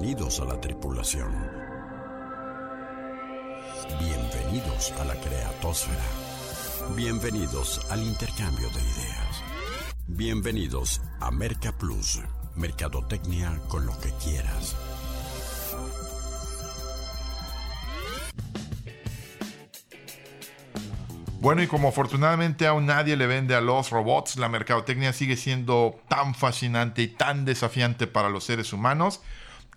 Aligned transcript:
Bienvenidos 0.00 0.38
a 0.38 0.44
la 0.44 0.60
tripulación. 0.60 1.32
Bienvenidos 3.98 4.92
a 4.92 5.04
la 5.04 5.14
creatosfera. 5.16 6.04
Bienvenidos 6.94 7.80
al 7.90 8.04
intercambio 8.04 8.68
de 8.68 8.80
ideas. 8.80 9.42
Bienvenidos 10.06 11.02
a 11.18 11.32
Merca 11.32 11.72
Plus, 11.76 12.20
Mercadotecnia 12.54 13.60
con 13.66 13.86
lo 13.86 13.98
que 13.98 14.12
quieras. 14.22 14.76
Bueno, 21.40 21.60
y 21.60 21.66
como 21.66 21.88
afortunadamente 21.88 22.68
aún 22.68 22.86
nadie 22.86 23.16
le 23.16 23.26
vende 23.26 23.56
a 23.56 23.60
los 23.60 23.90
robots, 23.90 24.36
la 24.36 24.48
mercadotecnia 24.48 25.12
sigue 25.12 25.36
siendo 25.36 25.98
tan 26.06 26.36
fascinante 26.36 27.02
y 27.02 27.08
tan 27.08 27.44
desafiante 27.44 28.06
para 28.06 28.28
los 28.28 28.44
seres 28.44 28.72
humanos 28.72 29.22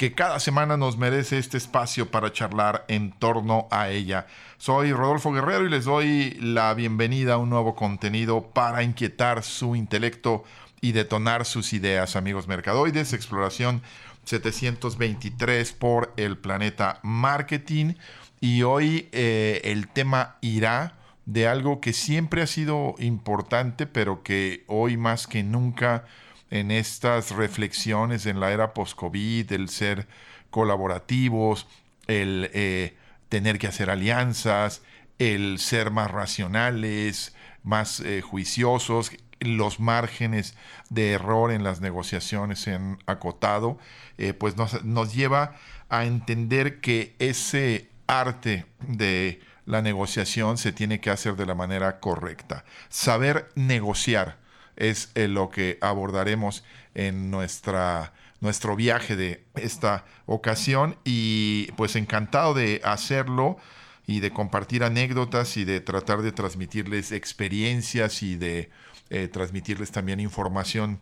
que 0.02 0.14
cada 0.14 0.40
semana 0.40 0.78
nos 0.78 0.98
merece 0.98 1.38
este 1.38 1.60
espacio 1.60 2.10
para 2.10 2.34
charlar 2.34 2.86
en 2.88 3.12
torno 3.12 3.68
a 3.70 3.90
ella. 3.90 4.26
Soy 4.58 4.94
Rodolfo 4.94 5.32
Guerrero 5.32 5.68
y 5.68 5.70
les 5.70 5.86
doy 5.86 6.32
la 6.42 6.74
bienvenida 6.74 7.36
a 7.36 7.38
un 7.38 7.52
nuevo 7.52 7.76
contenido 7.76 8.50
para 8.52 8.82
inquietar 8.82 9.44
su 9.44 9.76
intelecto 9.76 10.44
y 10.82 10.94
detonar 10.94 11.46
sus 11.46 11.72
ideas, 11.74 12.16
amigos 12.16 12.48
mercadoides. 12.48 13.14
Exploración 13.14 13.84
723 14.26 15.72
por 15.74 16.14
el 16.18 16.36
planeta 16.36 17.00
marketing. 17.04 17.94
Y 18.40 18.64
hoy 18.64 19.08
eh, 19.12 19.62
el 19.66 19.88
tema 19.88 20.38
irá 20.42 20.96
de 21.28 21.48
algo 21.48 21.80
que 21.80 21.94
siempre 21.94 22.42
ha 22.42 22.48
sido 22.48 22.96
importante, 22.98 23.86
pero 23.86 24.24
que 24.24 24.64
hoy 24.66 24.98
más 24.98 25.28
que 25.28 25.44
nunca 25.44 26.06
en 26.52 26.70
estas 26.70 27.32
reflexiones 27.32 28.26
en 28.26 28.40
la 28.40 28.52
era 28.52 28.74
post-COVID, 28.74 29.52
el 29.54 29.70
ser 29.70 30.08
colaborativos, 30.50 31.66
el 32.08 32.52
eh, 32.54 32.96
tener 33.30 33.58
que 33.58 33.68
hacer 33.68 33.90
alianzas, 33.90 34.84
el 35.18 35.60
ser 35.60 35.92
más 35.92 36.12
racionales, 36.12 37.34
más 37.64 38.02
eh, 38.02 38.22
juiciosos, 38.22 39.12
los 39.40 39.80
márgenes 39.80 40.56
de 40.90 41.14
error 41.14 41.52
en 41.52 41.64
las 41.64 41.82
negociaciones 41.82 42.60
se 42.60 42.76
han 42.76 43.00
acotado, 43.08 43.80
eh, 44.18 44.34
pues 44.34 44.58
nos, 44.58 44.84
nos 44.84 45.14
lleva 45.14 45.56
a 45.90 46.06
entender 46.06 46.82
que 46.82 47.16
ese 47.18 47.90
arte 48.08 48.66
de 48.80 49.40
la 49.66 49.82
negociación 49.82 50.58
se 50.58 50.74
tiene 50.74 51.00
que 51.00 51.10
hacer 51.10 51.38
de 51.38 51.46
la 51.46 51.56
manera 51.56 52.00
correcta. 52.00 52.66
Saber 52.90 53.50
negociar 53.56 54.41
es 54.82 55.12
eh, 55.14 55.28
lo 55.28 55.50
que 55.50 55.78
abordaremos 55.80 56.64
en 56.96 57.30
nuestra, 57.30 58.14
nuestro 58.40 58.76
viaje 58.76 59.16
de 59.16 59.46
esta 59.56 60.06
ocasión. 60.26 60.98
Y 61.06 61.72
pues 61.74 61.96
encantado 61.96 62.56
de 62.56 62.82
hacerlo 62.84 63.58
y 64.08 64.20
de 64.22 64.32
compartir 64.32 64.84
anécdotas 64.84 65.56
y 65.56 65.66
de 65.66 65.82
tratar 65.82 66.24
de 66.24 66.32
transmitirles 66.32 67.12
experiencias 67.12 68.24
y 68.24 68.36
de 68.36 68.72
eh, 69.12 69.28
transmitirles 69.28 69.92
también 69.92 70.20
información 70.20 71.00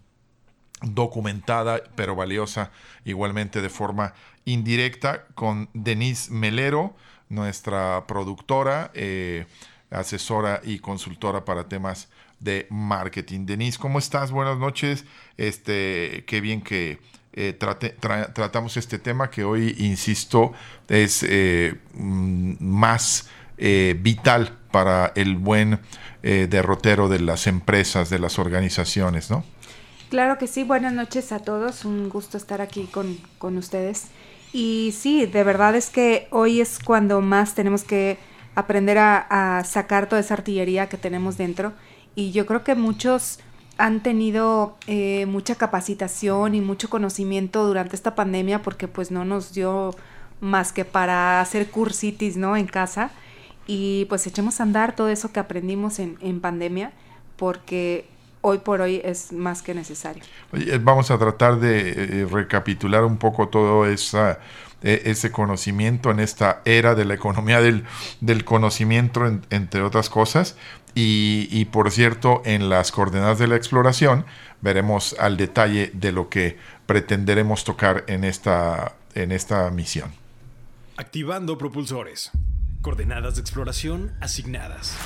documentada 0.81 1.81
pero 1.95 2.15
valiosa 2.15 2.71
igualmente 3.05 3.61
de 3.61 3.69
forma 3.69 4.13
indirecta 4.45 5.25
con 5.35 5.69
Denise 5.73 6.31
Melero, 6.31 6.95
nuestra 7.29 8.05
productora, 8.07 8.91
eh, 8.93 9.45
asesora 9.89 10.61
y 10.63 10.79
consultora 10.79 11.45
para 11.45 11.67
temas 11.67 12.09
de 12.39 12.67
marketing. 12.69 13.45
Denise, 13.45 13.77
¿cómo 13.77 13.99
estás? 13.99 14.31
Buenas 14.31 14.57
noches. 14.57 15.05
Este, 15.37 16.23
qué 16.27 16.41
bien 16.41 16.61
que 16.61 16.99
eh, 17.33 17.53
tratamos 17.53 18.75
este 18.77 18.99
tema 18.99 19.29
que 19.29 19.43
hoy, 19.43 19.75
insisto, 19.77 20.53
es 20.87 21.23
eh, 21.27 21.75
mm, 21.93 22.55
más 22.59 23.29
eh, 23.57 23.95
vital 23.99 24.57
para 24.71 25.11
el 25.15 25.35
buen 25.35 25.79
derrotero 26.21 27.07
de 27.07 27.21
las 27.21 27.47
empresas, 27.47 28.09
de 28.09 28.19
las 28.19 28.39
organizaciones, 28.39 29.31
¿no? 29.31 29.45
Claro 30.09 30.37
que 30.37 30.47
sí, 30.47 30.63
buenas 30.65 30.91
noches 30.91 31.31
a 31.31 31.39
todos, 31.39 31.85
un 31.85 32.09
gusto 32.09 32.35
estar 32.35 32.59
aquí 32.59 32.89
con, 32.91 33.17
con 33.37 33.57
ustedes. 33.57 34.07
Y 34.51 34.93
sí, 34.97 35.25
de 35.27 35.43
verdad 35.45 35.75
es 35.75 35.89
que 35.89 36.27
hoy 36.31 36.59
es 36.59 36.79
cuando 36.79 37.21
más 37.21 37.55
tenemos 37.55 37.85
que 37.85 38.17
aprender 38.53 38.97
a, 38.97 39.59
a 39.59 39.63
sacar 39.63 40.09
toda 40.09 40.19
esa 40.19 40.33
artillería 40.33 40.89
que 40.89 40.97
tenemos 40.97 41.37
dentro 41.37 41.71
y 42.19 42.33
yo 42.33 42.45
creo 42.45 42.65
que 42.65 42.75
muchos 42.75 43.39
han 43.77 44.03
tenido 44.03 44.75
eh, 44.87 45.25
mucha 45.25 45.55
capacitación 45.55 46.53
y 46.53 46.59
mucho 46.59 46.89
conocimiento 46.89 47.65
durante 47.65 47.95
esta 47.95 48.13
pandemia 48.13 48.61
porque 48.61 48.89
pues 48.89 49.09
no 49.09 49.23
nos 49.23 49.53
dio 49.53 49.95
más 50.41 50.73
que 50.73 50.83
para 50.83 51.39
hacer 51.39 51.69
cursitis, 51.69 52.35
¿no? 52.35 52.57
En 52.57 52.67
casa. 52.67 53.11
Y 53.67 54.03
pues 54.09 54.27
echemos 54.27 54.59
a 54.59 54.63
andar 54.63 54.97
todo 54.97 55.07
eso 55.07 55.31
que 55.31 55.39
aprendimos 55.39 55.99
en, 55.99 56.17
en 56.19 56.41
pandemia 56.41 56.91
porque 57.37 58.05
hoy 58.41 58.57
por 58.57 58.81
hoy 58.81 59.01
es 59.01 59.31
más 59.31 59.61
que 59.61 59.73
necesario. 59.73 60.23
vamos 60.81 61.11
a 61.11 61.17
tratar 61.17 61.61
de 61.61 62.23
eh, 62.23 62.27
recapitular 62.29 63.05
un 63.05 63.15
poco 63.15 63.47
todo 63.47 63.85
esa, 63.85 64.39
e, 64.81 65.03
ese 65.05 65.31
conocimiento 65.31 66.11
en 66.11 66.19
esta 66.19 66.61
era 66.65 66.95
de 66.95 67.05
la 67.05 67.13
economía 67.13 67.61
del, 67.61 67.85
del 68.19 68.43
conocimiento, 68.43 69.25
entre 69.49 69.81
otras 69.83 70.09
cosas. 70.09 70.57
Y, 71.01 71.65
por 71.65 71.91
cierto, 71.91 72.41
en 72.43 72.67
las 72.67 72.91
coordenadas 72.91 73.39
de 73.39 73.47
la 73.47 73.55
exploración 73.55 74.25
veremos 74.59 75.15
al 75.17 75.37
detalle 75.37 75.91
de 75.93 76.11
lo 76.11 76.27
que 76.27 76.57
pretenderemos 76.87 77.63
tocar 77.63 78.03
en 78.07 78.25
esta, 78.25 78.95
en 79.15 79.31
esta 79.31 79.69
misión. 79.69 80.11
Activando 80.97 81.57
propulsores. 81.57 82.31
Coordenadas 82.81 83.35
de 83.35 83.41
exploración 83.41 84.13
asignadas. 84.19 84.97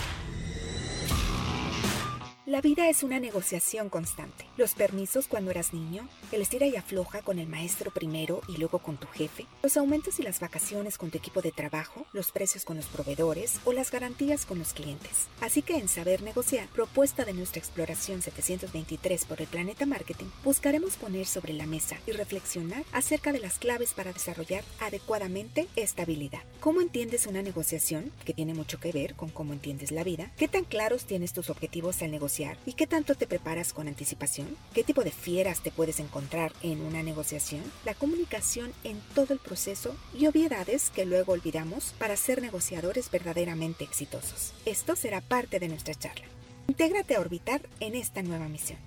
La 2.54 2.62
vida 2.62 2.88
es 2.88 3.02
una 3.02 3.20
negociación 3.20 3.90
constante. 3.90 4.46
Los 4.58 4.76
permisos 4.76 5.28
cuando 5.28 5.50
eras 5.50 5.74
niño, 5.74 6.08
el 6.32 6.44
estira 6.44 6.68
y 6.68 6.76
afloja 6.76 7.24
con 7.24 7.40
el 7.40 7.48
maestro 7.48 7.90
primero 7.90 8.42
y 8.48 8.58
luego 8.58 8.78
con 8.78 8.98
tu 8.98 9.08
jefe, 9.08 9.48
los 9.64 9.76
aumentos 9.76 10.20
y 10.20 10.22
las 10.22 10.40
vacaciones 10.40 11.00
con 11.00 11.10
tu 11.10 11.18
equipo 11.18 11.42
de 11.42 11.52
trabajo, 11.52 12.06
los 12.14 12.32
precios 12.32 12.64
con 12.64 12.78
los 12.78 12.86
proveedores 12.86 13.60
o 13.66 13.74
las 13.74 13.90
garantías 13.90 14.46
con 14.46 14.60
los 14.60 14.74
clientes. 14.74 15.30
Así 15.42 15.64
que 15.64 15.78
en 15.78 15.88
Saber 15.88 16.22
Negociar, 16.22 16.68
propuesta 16.68 17.26
de 17.26 17.34
nuestra 17.34 17.58
exploración 17.58 18.22
723 18.22 19.26
por 19.26 19.42
el 19.42 19.48
Planeta 19.48 19.88
Marketing, 19.88 20.28
buscaremos 20.44 20.98
poner 20.98 21.26
sobre 21.26 21.54
la 21.54 21.66
mesa 21.66 21.98
y 22.06 22.12
reflexionar 22.12 22.84
acerca 22.92 23.32
de 23.32 23.40
las 23.40 23.58
claves 23.58 23.96
para 23.96 24.14
desarrollar 24.14 24.64
adecuadamente 24.80 25.68
esta 25.76 26.04
habilidad. 26.04 26.44
¿Cómo 26.60 26.82
entiendes 26.82 27.26
una 27.26 27.42
negociación? 27.42 28.12
Que 28.26 28.36
tiene 28.36 28.54
mucho 28.54 28.80
que 28.80 28.92
ver 28.92 29.16
con 29.16 29.30
cómo 29.30 29.54
entiendes 29.54 29.90
la 29.90 30.04
vida. 30.04 30.32
¿Qué 30.38 30.48
tan 30.48 30.66
claros 30.66 31.06
tienes 31.06 31.34
tus 31.34 31.50
objetivos 31.50 32.04
al 32.04 32.12
negociar? 32.12 32.43
¿Y 32.66 32.74
qué 32.74 32.88
tanto 32.88 33.16
te 33.16 33.28
preparas 33.28 33.74
con 33.74 33.88
anticipación? 33.88 34.56
¿Qué 34.74 34.84
tipo 34.84 35.04
de 35.04 35.12
fieras 35.12 35.62
te 35.62 35.72
puedes 35.72 36.00
encontrar 36.00 36.52
en 36.62 36.82
una 36.82 37.02
negociación? 37.04 37.64
La 37.86 37.94
comunicación 37.94 38.74
en 38.84 39.02
todo 39.16 39.34
el 39.34 39.40
proceso 39.40 39.96
y 40.18 40.28
obviedades 40.28 40.90
que 40.90 41.06
luego 41.06 41.34
olvidamos 41.34 41.94
para 41.98 42.18
ser 42.18 42.42
negociadores 42.42 43.10
verdaderamente 43.10 43.84
exitosos. 43.84 44.54
Esto 44.66 44.96
será 44.96 45.22
parte 45.22 45.60
de 45.60 45.70
nuestra 45.70 45.96
charla. 45.96 46.26
Intégrate 46.68 47.16
a 47.16 47.20
orbitar 47.20 47.62
en 47.80 47.96
esta 47.96 48.22
nueva 48.22 48.48
misión. 48.48 48.80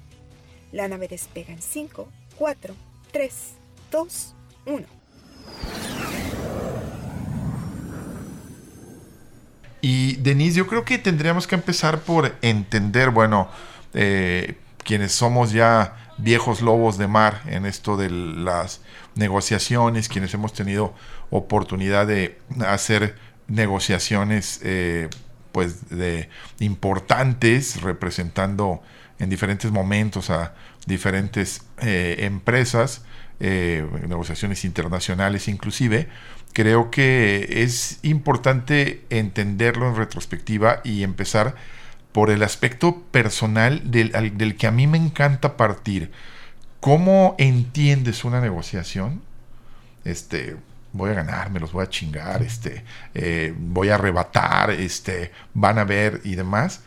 La 0.73 0.89
nave 0.89 1.09
despega 1.09 1.53
en 1.53 1.63
5, 1.63 2.09
4, 2.37 2.75
3, 3.13 3.35
2, 3.91 4.35
1. 4.67 4.96
Y 9.89 10.17
Denise, 10.17 10.57
yo 10.57 10.67
creo 10.67 10.85
que 10.85 10.99
tendríamos 10.99 11.47
que 11.47 11.55
empezar 11.55 12.01
por 12.01 12.35
entender, 12.43 13.11
bueno, 13.11 13.49
eh, 13.95 14.57
quienes 14.79 15.13
somos 15.13 15.53
ya 15.53 16.11
viejos 16.19 16.61
lobos 16.61 16.99
de 16.99 17.07
mar 17.07 17.43
en 17.47 17.67
esto 17.67 17.97
de 17.97 18.11
las 18.11 18.81
negociaciones, 19.15 20.09
quienes 20.09 20.35
hemos 20.35 20.53
tenido 20.53 20.93
oportunidad 21.31 22.09
de 22.09 22.37
hacer 22.67 23.15
negociaciones 23.47 24.59
eh, 24.65 25.09
pues 25.53 25.89
de 25.89 26.31
importantes 26.59 27.81
representando 27.81 28.83
en 29.21 29.31
diferentes 29.31 29.71
momentos 29.71 30.31
a 30.31 30.53
diferentes 30.85 31.63
eh, 31.79 32.17
empresas, 32.23 33.05
negociaciones 33.39 34.65
internacionales 34.65 35.47
inclusive, 35.47 36.09
creo 36.57 36.91
que 36.91 37.63
es 37.65 37.99
importante 38.01 39.05
entenderlo 39.11 39.91
en 39.91 39.97
retrospectiva 39.97 40.81
y 40.85 41.03
empezar 41.03 41.55
por 42.13 42.31
el 42.31 42.43
aspecto 42.43 43.03
personal 43.11 43.91
del, 43.91 44.57
que 44.57 44.67
a 44.67 44.71
mí 44.71 44.87
me 44.87 44.97
encanta 44.97 45.59
partir. 45.59 46.11
¿Cómo 46.81 47.35
entiendes 47.37 48.25
una 48.25 48.41
negociación? 48.41 49.21
Este, 50.07 50.57
voy 50.95 51.11
a 51.11 51.13
ganar, 51.13 51.51
me 51.51 51.61
los 51.61 51.73
voy 51.73 51.85
a 51.85 51.91
chingar, 51.91 52.41
este, 52.43 52.85
eh, 53.13 53.53
voy 53.55 53.91
a 53.91 53.97
arrebatar, 53.97 54.71
este, 54.71 55.33
van 55.53 55.79
a 55.79 55.85
ver 55.85 56.23
y 56.25 56.37
demás. 56.37 56.81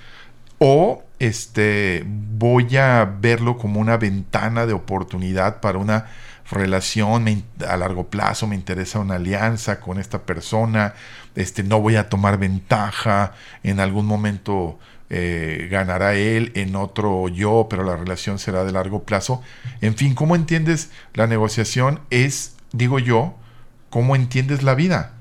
O 0.58 1.04
este, 1.20 2.04
voy 2.08 2.76
a 2.76 3.06
verlo 3.06 3.60
como 3.60 3.80
una 3.80 3.98
ventana 3.98 4.66
de 4.66 4.74
oportunidad 4.74 5.62
para 5.62 5.78
una 5.78 6.08
relación 6.52 7.44
a 7.68 7.78
largo 7.78 8.10
plazo, 8.10 8.48
me 8.48 8.56
interesa 8.56 9.00
una 9.00 9.16
alianza 9.16 9.80
con 9.80 10.00
esta 10.00 10.24
persona, 10.24 10.96
este, 11.36 11.64
no 11.64 11.80
voy 11.80 11.96
a 11.96 12.10
tomar 12.10 12.38
ventaja, 12.38 13.34
en 13.64 13.80
algún 13.80 14.06
momento 14.06 14.80
eh, 15.12 15.68
ganará 15.72 16.16
él, 16.16 16.52
en 16.56 16.76
otro 16.76 17.28
yo, 17.30 17.68
pero 17.70 17.84
la 17.84 17.96
relación 17.96 18.40
será 18.40 18.64
de 18.64 18.72
largo 18.72 19.04
plazo. 19.04 19.42
En 19.82 19.96
fin, 19.96 20.16
¿cómo 20.16 20.36
entiendes 20.36 20.92
la 21.14 21.28
negociación? 21.28 22.00
Es, 22.10 22.56
digo 22.72 23.00
yo, 23.00 23.36
¿cómo 23.90 24.16
entiendes 24.16 24.64
la 24.64 24.76
vida? 24.76 25.14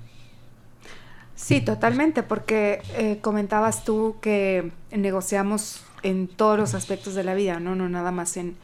Sí, 1.36 1.60
totalmente, 1.60 2.22
porque 2.22 2.82
eh, 2.96 3.18
comentabas 3.20 3.84
tú 3.84 4.16
que 4.20 4.72
negociamos 4.90 5.84
en 6.02 6.26
todos 6.26 6.58
los 6.58 6.74
aspectos 6.74 7.14
de 7.14 7.24
la 7.24 7.34
vida, 7.34 7.60
no, 7.60 7.74
no 7.74 7.88
nada 7.88 8.10
más 8.10 8.36
en, 8.36 8.56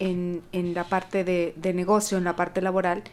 en, 0.00 0.42
la 0.74 0.84
parte 0.84 1.22
de, 1.22 1.54
de, 1.56 1.72
negocio, 1.72 2.18
en 2.18 2.24
la 2.24 2.34
parte 2.34 2.60
laboral. 2.60 3.04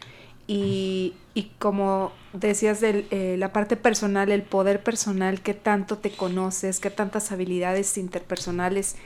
Y, 0.46 1.14
y 1.34 1.52
como 1.58 2.10
decías 2.32 2.80
de 2.80 3.06
eh, 3.10 3.36
la 3.38 3.52
parte 3.52 3.76
personal, 3.76 4.32
el 4.32 4.42
poder 4.42 4.82
personal, 4.82 5.40
qué 5.40 5.54
tanto 5.54 5.98
te 5.98 6.10
conoces, 6.10 6.80
qué 6.80 6.90
tantas 6.90 7.30
habilidades 7.30 7.96
interpersonales 7.98 8.96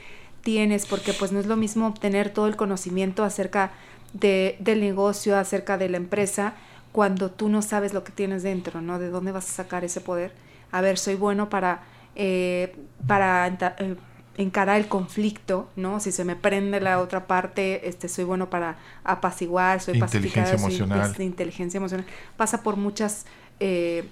tienes, 0.41 0.85
porque 0.85 1.13
pues 1.13 1.31
no 1.31 1.39
es 1.39 1.45
lo 1.45 1.57
mismo 1.57 1.87
obtener 1.87 2.29
todo 2.29 2.47
el 2.47 2.55
conocimiento 2.55 3.23
acerca 3.23 3.71
de, 4.13 4.55
del 4.59 4.79
negocio, 4.79 5.37
acerca 5.37 5.77
de 5.77 5.89
la 5.89 5.97
empresa, 5.97 6.55
cuando 6.91 7.29
tú 7.29 7.49
no 7.49 7.61
sabes 7.61 7.93
lo 7.93 8.03
que 8.03 8.11
tienes 8.11 8.43
dentro, 8.43 8.81
¿no? 8.81 8.99
De 8.99 9.09
dónde 9.09 9.31
vas 9.31 9.49
a 9.49 9.53
sacar 9.53 9.83
ese 9.83 9.99
poder. 9.99 10.33
A 10.71 10.81
ver, 10.81 10.97
soy 10.97 11.15
bueno 11.15 11.49
para, 11.49 11.83
eh, 12.15 12.75
para 13.07 13.47
eh, 13.47 13.95
encarar 14.37 14.79
el 14.79 14.87
conflicto, 14.87 15.69
¿no? 15.75 15.99
Si 15.99 16.11
se 16.11 16.25
me 16.25 16.35
prende 16.35 16.81
la 16.81 16.99
otra 16.99 17.27
parte, 17.27 17.87
este, 17.87 18.09
soy 18.09 18.23
bueno 18.23 18.49
para 18.49 18.77
apaciguar, 19.03 19.81
soy 19.81 19.97
inteligencia 19.99 20.55
emocional. 20.55 21.15
Soy, 21.15 21.25
inteligencia 21.25 21.77
emocional. 21.77 22.05
Pasa 22.35 22.63
por 22.63 22.75
muchas, 22.75 23.25
eh, 23.59 24.05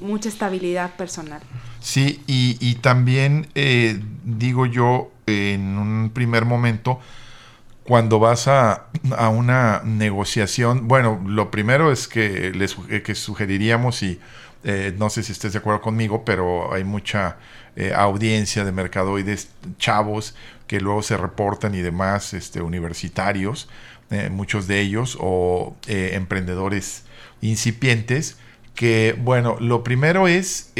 mucha 0.00 0.28
estabilidad 0.28 0.94
personal. 0.96 1.40
Sí, 1.80 2.22
y, 2.26 2.58
y 2.60 2.76
también 2.76 3.48
eh, 3.54 4.00
digo 4.24 4.66
yo 4.66 5.10
en 5.26 5.78
un 5.78 6.10
primer 6.12 6.44
momento, 6.44 7.00
cuando 7.84 8.18
vas 8.18 8.48
a, 8.48 8.86
a, 9.16 9.28
una 9.28 9.82
negociación, 9.84 10.88
bueno, 10.88 11.22
lo 11.26 11.50
primero 11.50 11.92
es 11.92 12.08
que 12.08 12.50
les 12.52 12.74
que 12.74 13.14
sugeriríamos 13.14 14.02
y 14.02 14.18
eh, 14.64 14.94
no 14.98 15.10
sé 15.10 15.22
si 15.22 15.32
estés 15.32 15.52
de 15.52 15.58
acuerdo 15.58 15.82
conmigo, 15.82 16.24
pero 16.24 16.72
hay 16.72 16.84
mucha 16.84 17.36
eh, 17.76 17.92
audiencia 17.94 18.64
de 18.64 18.72
mercadoides 18.72 19.48
chavos 19.78 20.34
que 20.66 20.80
luego 20.80 21.02
se 21.02 21.18
reportan 21.18 21.74
y 21.74 21.82
demás, 21.82 22.32
este, 22.32 22.62
universitarios, 22.62 23.68
eh, 24.10 24.30
muchos 24.30 24.66
de 24.66 24.80
ellos, 24.80 25.18
o 25.20 25.76
emprendedores 25.86 27.04
incipientes, 27.42 28.38
que, 28.74 29.14
bueno, 29.18 29.56
lo 29.60 29.84
primero 29.84 30.28
es, 30.28 30.72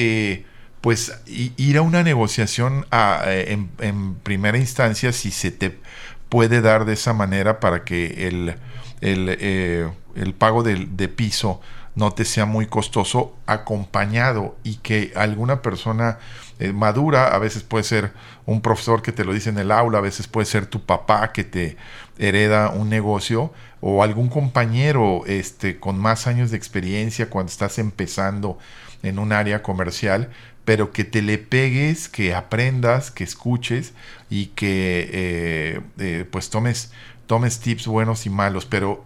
pues, 0.81 1.13
ir 1.27 1.77
a 1.77 1.83
una 1.83 2.03
negociación 2.03 2.87
en, 2.91 4.15
primera 4.23 4.57
instancia 4.57 5.13
si 5.13 5.31
se 5.31 5.51
te 5.51 5.79
puede 6.31 6.63
dar 6.63 6.87
de 6.87 6.95
esa 6.95 7.13
manera 7.13 7.61
para 7.61 7.85
que 7.85 8.29
el, 8.29 8.57
el, 9.03 10.35
pago 10.35 10.63
de 10.63 11.09
piso 11.09 11.61
no 11.95 12.13
te 12.13 12.25
sea 12.25 12.45
muy 12.45 12.67
costoso 12.67 13.37
acompañado 13.47 14.57
y 14.65 14.77
que 14.77 15.13
alguna 15.15 15.63
persona 15.63 16.19
eh, 16.59 16.73
madura, 16.73 17.29
a 17.29 17.39
veces 17.39 17.63
puede 17.63 17.85
ser 17.85 18.13
un 18.47 18.61
profesor 18.61 19.03
que 19.03 19.13
te 19.13 19.25
lo 19.25 19.33
dice 19.33 19.51
en 19.51 19.59
el 19.59 19.71
aula, 19.71 19.99
a 19.99 20.01
veces 20.01 20.29
puede 20.29 20.47
ser 20.47 20.67
tu 20.67 20.81
papá 20.81 21.33
que 21.33 21.45
te 21.45 21.77
hereda 22.19 22.71
un 22.71 22.89
negocio 22.89 23.53
o 23.81 24.03
algún 24.03 24.29
compañero 24.29 25.23
este, 25.27 25.79
con 25.79 25.99
más 25.99 26.27
años 26.27 26.51
de 26.51 26.57
experiencia 26.57 27.29
cuando 27.29 27.51
estás 27.51 27.79
empezando 27.79 28.59
en 29.03 29.19
un 29.19 29.33
área 29.33 29.63
comercial, 29.63 30.31
pero 30.65 30.93
que 30.93 31.05
te 31.05 31.23
le 31.23 31.39
pegues, 31.39 32.09
que 32.09 32.35
aprendas, 32.35 33.11
que 33.11 33.25
escuches 33.25 33.93
y 34.31 34.47
que 34.47 35.11
eh, 35.13 35.81
eh, 35.99 36.25
pues 36.31 36.51
tomes, 36.51 36.93
tomes 37.27 37.61
tips 37.61 37.87
buenos 37.87 38.27
y 38.27 38.31
malos, 38.31 38.65
pero 38.65 39.05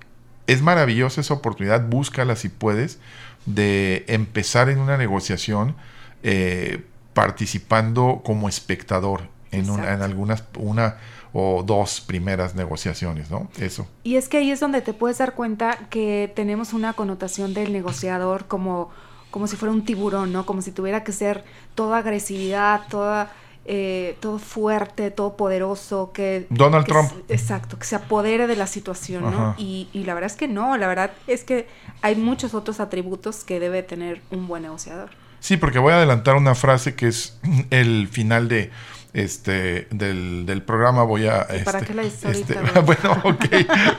es 0.49 0.63
maravillosa 0.63 1.21
esa 1.21 1.35
oportunidad, 1.35 1.87
búscala 1.89 2.35
si 2.35 2.49
puedes, 2.49 2.99
de 3.47 4.05
empezar 4.09 4.69
en 4.71 4.79
una 4.81 4.97
negociación 4.97 5.77
eh, 6.23 6.85
participando 7.15 8.23
como 8.25 8.49
espectador 8.49 9.29
en, 9.53 9.71
una, 9.71 9.93
en 9.93 10.03
algunas, 10.03 10.43
una 10.57 10.97
o 11.35 11.63
dos 11.63 12.01
primeras 12.01 12.55
negociaciones, 12.55 13.31
¿no? 13.31 13.51
Eso. 13.59 13.87
Y 14.05 14.17
es 14.17 14.29
que 14.29 14.39
ahí 14.39 14.51
es 14.51 14.61
donde 14.61 14.81
te 14.81 14.95
puedes 14.95 15.19
dar 15.19 15.35
cuenta 15.35 15.79
que 15.91 16.33
tenemos 16.35 16.73
una 16.73 16.95
connotación 16.95 17.53
del 17.53 17.73
negociador 17.73 18.47
como, 18.47 18.91
como 19.31 19.47
si 19.47 19.57
fuera 19.57 19.75
un 19.75 19.85
tiburón, 19.85 20.33
¿no? 20.33 20.47
Como 20.47 20.63
si 20.63 20.73
tuviera 20.73 21.05
que 21.05 21.13
ser 21.13 21.45
toda 21.75 21.99
agresividad, 21.99 22.89
toda 22.89 23.33
eh, 23.71 24.17
todo 24.21 24.39
fuerte, 24.39 25.11
todo 25.11 25.37
poderoso, 25.37 26.11
que... 26.15 26.47
Donald 26.49 26.87
Trump. 26.87 27.13
exacto, 27.29 27.79
que 27.79 27.85
se 27.85 27.97
apodere 27.97 28.47
de 28.47 28.57
la 28.57 28.67
situación, 28.67 29.31
¿no? 29.31 29.55
Y, 29.59 29.89
y, 29.93 30.05
la 30.05 30.15
verdad 30.15 30.31
es 30.31 30.39
que 30.39 30.49
no, 30.49 30.79
la 30.79 30.87
verdad 30.87 31.11
es 31.27 31.45
que 31.45 31.69
hay 32.01 32.17
muchos 32.17 32.55
otros 32.55 32.81
atributos 32.81 33.45
que 33.45 33.61
debe 33.61 33.83
tener 33.83 34.23
un 34.31 34.49
buen 34.49 34.63
negociador. 34.63 35.11
Sí, 35.41 35.59
porque 35.59 35.79
voy 35.79 35.93
a 35.93 35.97
adelantar 35.97 36.37
una 36.37 36.55
frase 36.55 36.95
que 36.95 37.09
es 37.09 37.39
el 37.69 38.09
final 38.09 38.49
de 38.49 38.71
este 39.13 39.87
del, 39.91 40.45
del 40.47 40.63
programa 40.63 41.03
voy 41.03 41.27
a 41.27 41.47
¿Para 41.65 41.79
este, 41.79 41.87
qué 41.87 41.95
la 41.95 42.03
este, 42.03 42.55
bueno 42.85 43.21
ok 43.25 43.45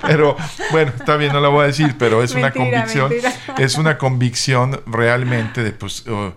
pero 0.03 0.37
bueno 0.71 0.91
está 0.95 1.15
bien 1.15 1.33
no 1.33 1.39
la 1.39 1.49
voy 1.49 1.63
a 1.63 1.67
decir 1.67 1.95
pero 1.97 2.21
es 2.21 2.35
una 2.35 2.51
convicción 2.51 3.11
es 3.57 3.75
una 3.79 3.97
convicción 3.97 4.81
realmente 4.85 5.63
de 5.63 5.71
pues 5.71 6.05
uh, 6.07 6.31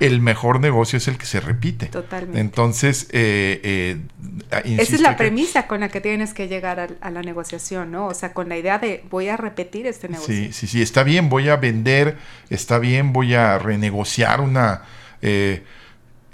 el 0.00 0.20
mejor 0.20 0.60
negocio 0.60 0.98
es 0.98 1.08
el 1.08 1.18
que 1.18 1.26
se 1.26 1.40
repite. 1.40 1.86
Totalmente. 1.86 2.38
Entonces, 2.40 3.08
eh, 3.12 3.60
eh, 3.62 4.76
esa 4.78 4.94
es 4.94 5.00
la 5.00 5.16
premisa 5.16 5.66
con 5.66 5.80
la 5.80 5.88
que 5.88 6.00
tienes 6.00 6.34
que 6.34 6.48
llegar 6.48 6.96
a, 7.00 7.10
la 7.10 7.22
negociación, 7.22 7.90
¿no? 7.90 8.06
O 8.06 8.14
sea, 8.14 8.32
con 8.32 8.48
la 8.48 8.56
idea 8.56 8.78
de 8.78 9.04
voy 9.10 9.28
a 9.28 9.36
repetir 9.36 9.86
este 9.86 10.08
negocio. 10.08 10.34
Sí, 10.34 10.52
sí, 10.52 10.66
sí, 10.66 10.82
está 10.82 11.02
bien, 11.02 11.28
voy 11.28 11.48
a 11.48 11.56
vender, 11.56 12.18
está 12.50 12.78
bien, 12.78 13.12
voy 13.12 13.34
a 13.34 13.58
renegociar 13.58 14.40
una... 14.40 14.82
Eh, 15.22 15.62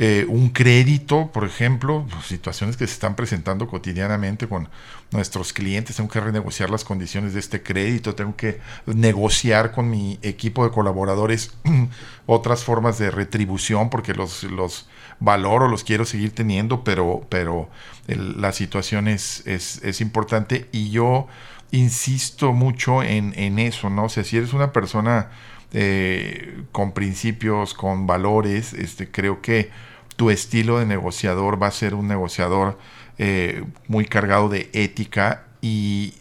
eh, 0.04 0.26
un 0.26 0.48
crédito, 0.48 1.30
por 1.32 1.44
ejemplo, 1.44 2.06
situaciones 2.24 2.76
que 2.76 2.86
se 2.88 2.94
están 2.94 3.14
presentando 3.14 3.68
cotidianamente 3.68 4.48
con 4.48 4.68
nuestros 5.12 5.52
clientes, 5.52 5.96
tengo 5.96 6.10
que 6.10 6.20
renegociar 6.20 6.70
las 6.70 6.84
condiciones 6.84 7.34
de 7.34 7.40
este 7.40 7.62
crédito, 7.62 8.14
tengo 8.14 8.36
que 8.36 8.60
negociar 8.86 9.72
con 9.72 9.90
mi 9.90 10.18
equipo 10.22 10.64
de 10.64 10.70
colaboradores 10.70 11.52
otras 12.26 12.64
formas 12.64 12.98
de 12.98 13.10
retribución 13.10 13.90
porque 13.90 14.14
los, 14.14 14.44
los 14.44 14.88
valoro, 15.20 15.68
los 15.68 15.84
quiero 15.84 16.04
seguir 16.04 16.34
teniendo, 16.34 16.84
pero, 16.84 17.26
pero 17.28 17.68
la 18.06 18.52
situación 18.52 19.08
es, 19.08 19.46
es, 19.46 20.00
importante 20.00 20.68
y 20.72 20.90
yo 20.90 21.28
insisto 21.70 22.52
mucho 22.52 23.02
en, 23.02 23.32
en 23.36 23.58
eso, 23.58 23.88
¿no? 23.88 24.04
O 24.04 24.08
sea, 24.08 24.24
si 24.24 24.36
eres 24.36 24.52
una 24.52 24.72
persona 24.72 25.30
eh, 25.72 26.64
con 26.72 26.92
principios, 26.92 27.72
con 27.72 28.06
valores, 28.06 28.74
este, 28.74 29.10
creo 29.10 29.40
que 29.40 29.70
tu 30.16 30.30
estilo 30.30 30.78
de 30.78 30.86
negociador 30.86 31.62
va 31.62 31.68
a 31.68 31.70
ser 31.70 31.94
un 31.94 32.08
negociador 32.08 32.78
eh, 33.18 33.64
muy 33.88 34.06
cargado 34.06 34.48
de 34.48 34.70
ética 34.72 35.44
y, 35.60 36.14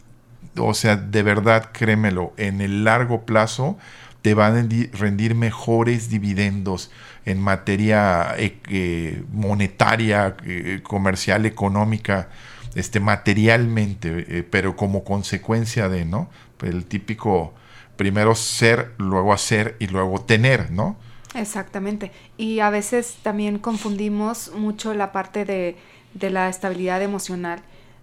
o 0.56 0.74
sea, 0.74 0.96
de 0.96 1.22
verdad, 1.22 1.70
créemelo, 1.72 2.32
en 2.36 2.60
el 2.60 2.84
largo 2.84 3.24
plazo 3.24 3.78
te 4.20 4.34
van 4.34 4.56
a 4.56 4.96
rendir 4.96 5.34
mejores 5.34 6.08
dividendos 6.08 6.90
en 7.24 7.40
materia 7.40 8.34
eh, 8.38 9.24
monetaria, 9.32 10.36
eh, 10.44 10.80
comercial, 10.82 11.44
económica, 11.44 12.28
este, 12.74 13.00
materialmente, 13.00 14.44
pero 14.44 14.76
como 14.76 15.02
consecuencia 15.02 15.88
de, 15.88 16.04
¿no? 16.04 16.30
El 16.62 16.86
típico 16.86 17.52
primero 17.96 18.34
ser, 18.34 18.94
luego 18.98 19.32
hacer 19.32 19.76
y 19.78 19.88
luego 19.88 20.20
tener, 20.20 20.70
¿no? 20.70 20.96
Exactamente. 21.34 22.12
Y 22.36 22.60
a 22.60 22.70
veces 22.70 23.18
también 23.22 23.58
confundimos 23.58 24.52
mucho 24.54 24.94
la 24.94 25.12
parte 25.12 25.44
de, 25.44 25.76
de 26.14 26.30
la 26.30 26.48
estabilidad 26.48 27.02
emocional 27.02 27.60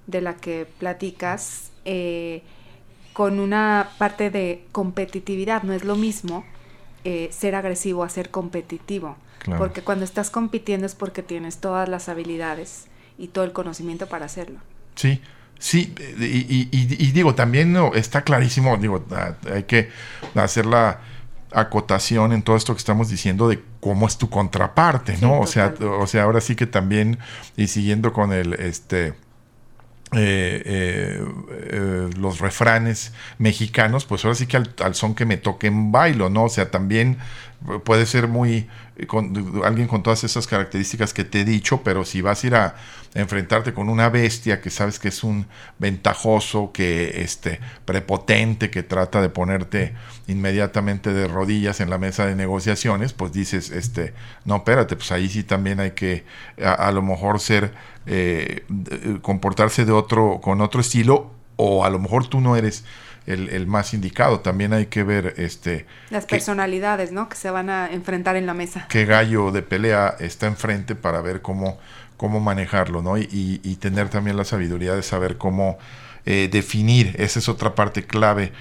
de 0.07 0.21
la 0.21 0.35
que 0.35 0.67
platicas 0.77 1.71
eh, 1.85 2.43
con 3.13 3.39
una 3.39 3.89
parte 3.97 4.29
de 4.29 4.65
competitividad. 4.71 5.63
No 5.63 5.73
es 5.73 5.83
lo 5.83 5.95
mismo 5.95 6.45
eh, 7.03 7.29
ser 7.31 7.55
agresivo 7.55 8.03
a 8.03 8.09
ser 8.09 8.29
competitivo. 8.29 9.17
Porque 9.57 9.81
cuando 9.81 10.05
estás 10.05 10.29
compitiendo 10.29 10.85
es 10.85 10.95
porque 10.95 11.23
tienes 11.23 11.57
todas 11.57 11.87
las 11.87 12.09
habilidades 12.09 12.85
y 13.17 13.29
todo 13.29 13.45
el 13.45 13.51
conocimiento 13.51 14.07
para 14.07 14.25
hacerlo. 14.25 14.59
Sí, 14.95 15.21
sí, 15.57 15.95
y, 16.19 16.67
y, 16.69 16.69
y 16.71 17.11
digo, 17.13 17.33
también 17.35 17.71
no, 17.71 17.93
está 17.93 18.23
clarísimo, 18.23 18.77
digo, 18.77 19.03
hay 19.51 19.63
que 19.63 19.89
hacerla 20.35 20.99
acotación 21.51 22.31
en 22.33 22.43
todo 22.43 22.55
esto 22.55 22.73
que 22.73 22.79
estamos 22.79 23.09
diciendo 23.09 23.47
de 23.47 23.63
cómo 23.79 24.07
es 24.07 24.17
tu 24.17 24.29
contraparte, 24.29 25.17
¿no? 25.21 25.39
o 25.39 25.47
sea, 25.47 25.73
o 25.81 26.07
sea, 26.07 26.23
ahora 26.23 26.41
sí 26.41 26.55
que 26.55 26.67
también, 26.67 27.19
y 27.57 27.67
siguiendo 27.67 28.13
con 28.13 28.33
el 28.33 28.53
este 28.53 29.13
eh, 30.11 30.63
eh, 30.65 31.23
eh, 31.51 32.09
los 32.17 32.39
refranes 32.39 33.13
mexicanos, 33.37 34.05
pues 34.05 34.25
ahora 34.25 34.33
sí 34.33 34.47
que 34.47 34.57
al, 34.57 34.73
al, 34.83 34.95
son 34.95 35.13
que 35.13 35.25
me 35.25 35.37
toquen 35.37 35.91
bailo, 35.91 36.31
¿no? 36.31 36.45
O 36.45 36.49
sea, 36.49 36.71
también 36.71 37.19
puede 37.83 38.07
ser 38.07 38.27
muy 38.27 38.67
con, 39.07 39.61
alguien 39.63 39.87
con 39.87 40.03
todas 40.03 40.23
esas 40.23 40.47
características 40.47 41.13
que 41.13 41.23
te 41.23 41.41
he 41.41 41.45
dicho, 41.45 41.81
pero 41.83 42.05
si 42.05 42.21
vas 42.21 42.43
a 42.43 42.47
ir 42.47 42.55
a 42.55 42.75
enfrentarte 43.15 43.73
con 43.73 43.89
una 43.89 44.09
bestia 44.09 44.61
que 44.61 44.69
sabes 44.69 44.99
que 44.99 45.07
es 45.07 45.23
un 45.23 45.47
ventajoso, 45.79 46.71
que 46.71 47.21
este 47.21 47.59
prepotente, 47.85 48.69
que 48.69 48.83
trata 48.83 49.21
de 49.21 49.29
ponerte 49.29 49.93
inmediatamente 50.27 51.13
de 51.13 51.27
rodillas 51.27 51.81
en 51.81 51.89
la 51.89 51.97
mesa 51.97 52.25
de 52.25 52.35
negociaciones, 52.35 53.13
pues 53.13 53.31
dices, 53.31 53.71
este, 53.71 54.13
no, 54.45 54.57
espérate, 54.57 54.95
pues 54.95 55.11
ahí 55.11 55.29
sí 55.29 55.43
también 55.43 55.79
hay 55.79 55.91
que 55.91 56.23
a, 56.63 56.91
lo 56.91 57.01
mejor 57.01 57.39
ser 57.39 57.73
eh, 58.05 58.63
comportarse 59.21 59.85
de 59.85 59.91
otro 59.91 60.39
con 60.41 60.61
otro 60.61 60.81
estilo 60.81 61.31
o 61.55 61.83
a 61.83 61.89
lo 61.89 61.99
mejor 61.99 62.27
tú 62.27 62.41
no 62.41 62.55
eres 62.55 62.85
el, 63.29 63.67
más 63.67 63.93
indicado. 63.93 64.39
También 64.39 64.73
hay 64.73 64.87
que 64.87 65.03
ver 65.03 65.35
este 65.37 65.85
las 66.09 66.25
personalidades, 66.25 67.11
¿no? 67.11 67.29
Que 67.29 67.35
se 67.35 67.51
van 67.51 67.69
a 67.69 67.91
enfrentar 67.91 68.35
en 68.35 68.45
la 68.45 68.53
mesa. 68.53 68.87
Qué 68.89 69.05
gallo 69.05 69.51
de 69.51 69.61
pelea 69.61 70.15
está 70.19 70.47
enfrente 70.47 70.95
para 70.95 71.21
ver 71.21 71.41
cómo, 71.41 71.79
cómo 72.17 72.39
manejarlo, 72.39 73.01
¿no? 73.01 73.17
Y, 73.17 73.27
y 73.63 73.75
tener 73.75 74.09
también 74.09 74.37
la 74.37 74.45
sabiduría 74.45 74.95
de 74.95 75.03
saber 75.03 75.37
cómo 75.37 75.77
eh, 76.25 76.49
definir. 76.51 77.15
Esa 77.17 77.39
es 77.39 77.49
otra 77.49 77.75
parte 77.75 78.05
clave 78.05 78.51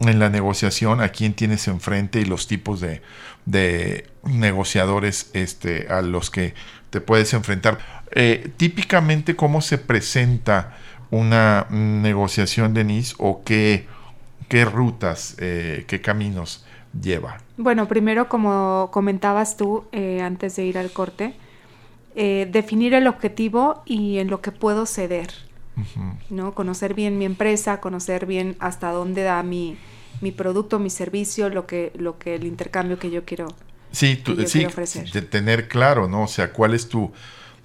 en 0.00 0.18
la 0.18 0.30
negociación, 0.30 1.00
a 1.00 1.08
quién 1.08 1.34
tienes 1.34 1.66
enfrente 1.66 2.20
y 2.20 2.24
los 2.24 2.46
tipos 2.46 2.80
de, 2.80 3.02
de 3.46 4.06
negociadores 4.24 5.30
este, 5.32 5.88
a 5.88 6.02
los 6.02 6.30
que 6.30 6.54
te 6.90 7.00
puedes 7.00 7.34
enfrentar. 7.34 7.78
Eh, 8.12 8.50
típicamente, 8.56 9.36
¿cómo 9.36 9.60
se 9.60 9.78
presenta 9.78 10.76
una 11.10 11.66
negociación, 11.70 12.74
Denise, 12.74 13.14
o 13.18 13.42
qué 13.44 13.86
qué 14.48 14.64
rutas, 14.64 15.36
eh, 15.38 15.84
qué 15.86 16.00
caminos 16.00 16.64
lleva? 17.00 17.38
Bueno, 17.56 17.86
primero, 17.86 18.28
como 18.28 18.88
comentabas 18.92 19.56
tú 19.56 19.84
eh, 19.92 20.20
antes 20.22 20.56
de 20.56 20.64
ir 20.64 20.78
al 20.78 20.90
corte, 20.90 21.34
eh, 22.16 22.48
definir 22.50 22.94
el 22.94 23.06
objetivo 23.06 23.82
y 23.84 24.18
en 24.18 24.28
lo 24.28 24.40
que 24.40 24.52
puedo 24.52 24.86
ceder. 24.86 25.28
¿no? 26.28 26.54
Conocer 26.54 26.94
bien 26.94 27.18
mi 27.18 27.24
empresa, 27.24 27.80
conocer 27.80 28.26
bien 28.26 28.56
hasta 28.58 28.90
dónde 28.90 29.22
da 29.22 29.40
mi, 29.44 29.76
mi 30.20 30.32
producto, 30.32 30.80
mi 30.80 30.90
servicio, 30.90 31.50
lo 31.50 31.66
que, 31.66 31.92
lo 31.96 32.18
que 32.18 32.34
el 32.34 32.44
intercambio 32.44 32.98
que 32.98 33.10
yo 33.10 33.24
quiero, 33.24 33.46
sí, 33.92 34.16
tú, 34.16 34.34
sí, 34.46 34.66
De 35.12 35.22
tener 35.22 35.68
claro, 35.68 36.08
¿no? 36.08 36.24
O 36.24 36.26
sea, 36.26 36.52
cuál 36.52 36.74
es 36.74 36.88
tu 36.88 37.12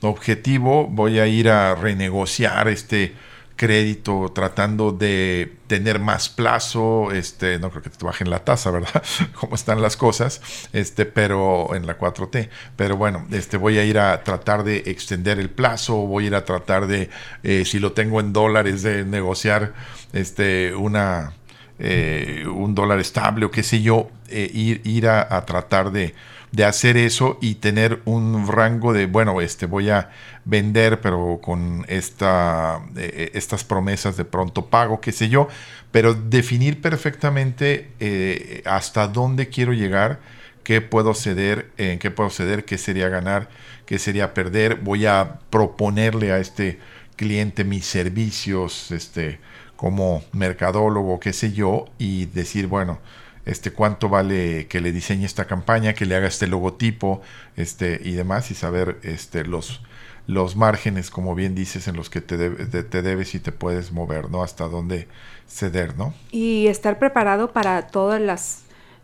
objetivo, 0.02 0.86
voy 0.88 1.18
a 1.18 1.25
ir 1.25 1.50
a 1.50 1.74
renegociar 1.74 2.68
este 2.68 3.13
crédito, 3.55 4.31
tratando 4.33 4.91
de 4.91 5.53
tener 5.67 6.00
más 6.00 6.29
plazo, 6.29 7.12
este, 7.12 7.60
no 7.60 7.69
creo 7.69 7.83
que 7.83 7.89
te 7.89 8.05
bajen 8.05 8.29
la 8.29 8.39
tasa, 8.39 8.72
¿verdad? 8.72 9.03
Cómo 9.39 9.55
están 9.55 9.81
las 9.81 9.98
cosas, 9.98 10.41
este, 10.74 11.05
pero 11.05 11.75
en 11.75 11.86
la 11.86 11.98
4T, 11.98 12.50
pero 12.75 12.98
bueno, 12.98 13.25
este, 13.31 13.57
voy 13.57 13.77
a 13.77 13.86
ir 13.86 14.00
a 14.00 14.24
tratar 14.24 14.63
de 14.63 14.77
extender 14.88 15.39
el 15.39 15.50
plazo, 15.50 15.95
voy 15.95 16.25
a 16.25 16.27
ir 16.27 16.36
a 16.36 16.45
tratar 16.45 16.88
de, 16.88 17.10
eh, 17.43 17.63
si 17.65 17.79
lo 17.79 17.93
tengo 17.93 18.19
en 18.19 18.33
dólares, 18.33 18.83
de 18.83 19.05
negociar, 19.05 19.74
este, 20.13 20.75
una, 20.75 21.33
eh, 21.79 22.45
un 22.48 22.75
dólar 22.75 23.00
estable 23.00 23.45
o 23.45 23.51
qué 23.51 23.63
sé 23.63 23.81
yo, 23.81 24.10
eh, 24.29 24.50
ir, 24.53 24.81
ir 24.83 25.07
a 25.07 25.45
tratar 25.45 25.91
de, 25.91 26.15
de 26.53 26.65
hacer 26.65 26.98
eso 26.98 27.39
y 27.41 27.55
tener 27.55 28.03
un 28.05 28.48
rango 28.48 28.93
de, 28.93 29.07
bueno, 29.07 29.41
este 29.41 29.65
voy 29.65 29.89
a 29.89 30.12
vender, 30.45 31.01
pero 31.01 31.39
con 31.41 31.83
esta, 31.88 32.79
eh, 32.95 33.31
estas 33.33 33.63
promesas 33.63 34.17
de 34.17 34.24
pronto 34.24 34.67
pago, 34.67 35.01
qué 35.01 35.12
sé 35.12 35.29
yo, 35.29 35.48
pero 35.91 36.13
definir 36.13 36.79
perfectamente 36.79 37.89
eh, 38.00 38.62
hasta 38.65 39.07
dónde 39.07 39.50
quiero 39.50 39.74
llegar, 39.74 40.19
qué 40.63 40.79
puedo 40.79 41.15
ceder, 41.15 41.72
en 41.77 41.98
qué 41.98 42.12
puedo 42.12 42.29
ceder, 42.29 42.65
qué 42.65 42.77
sería 42.77 43.10
ganar, 43.10 43.50
qué 43.88 43.98
sería 43.98 44.36
perder, 44.36 44.75
voy 44.75 45.07
a 45.07 45.39
proponerle 45.50 46.31
a 46.31 46.38
este 46.38 46.77
cliente 47.15 47.63
mis 47.63 47.86
servicios, 47.88 48.91
este, 48.91 49.39
como 49.75 50.24
mercadólogo, 50.33 51.19
qué 51.19 51.33
sé 51.33 51.51
yo, 51.51 51.86
y 51.98 52.27
decir, 52.27 52.67
bueno, 52.67 53.00
este, 53.45 53.71
cuánto 53.71 54.09
vale 54.09 54.67
que 54.67 54.81
le 54.81 54.91
diseñe 54.91 55.25
esta 55.25 55.45
campaña, 55.45 55.93
que 55.93 56.05
le 56.05 56.15
haga 56.15 56.27
este 56.27 56.47
logotipo, 56.47 57.21
este, 57.55 58.00
y 58.03 58.12
demás, 58.12 58.51
y 58.51 58.55
saber 58.55 59.00
este, 59.03 59.43
los, 59.43 59.81
los 60.27 60.55
márgenes, 60.55 61.09
como 61.09 61.35
bien 61.35 61.55
dices, 61.55 61.88
en 61.88 61.95
los 61.95 62.09
que 62.09 62.21
te, 62.21 62.38
te, 62.50 63.01
debes 63.01 63.35
y 63.35 63.39
te 63.39 63.51
puedes 63.51 63.91
mover, 63.91 64.29
¿no? 64.29 64.43
Hasta 64.43 64.67
dónde 64.67 65.07
ceder, 65.47 65.97
¿no? 65.97 66.13
Y 66.31 66.67
estar 66.67 67.00
preparado 67.00 67.51
para 67.51 67.88
todas 67.88 68.21
las 68.21 68.63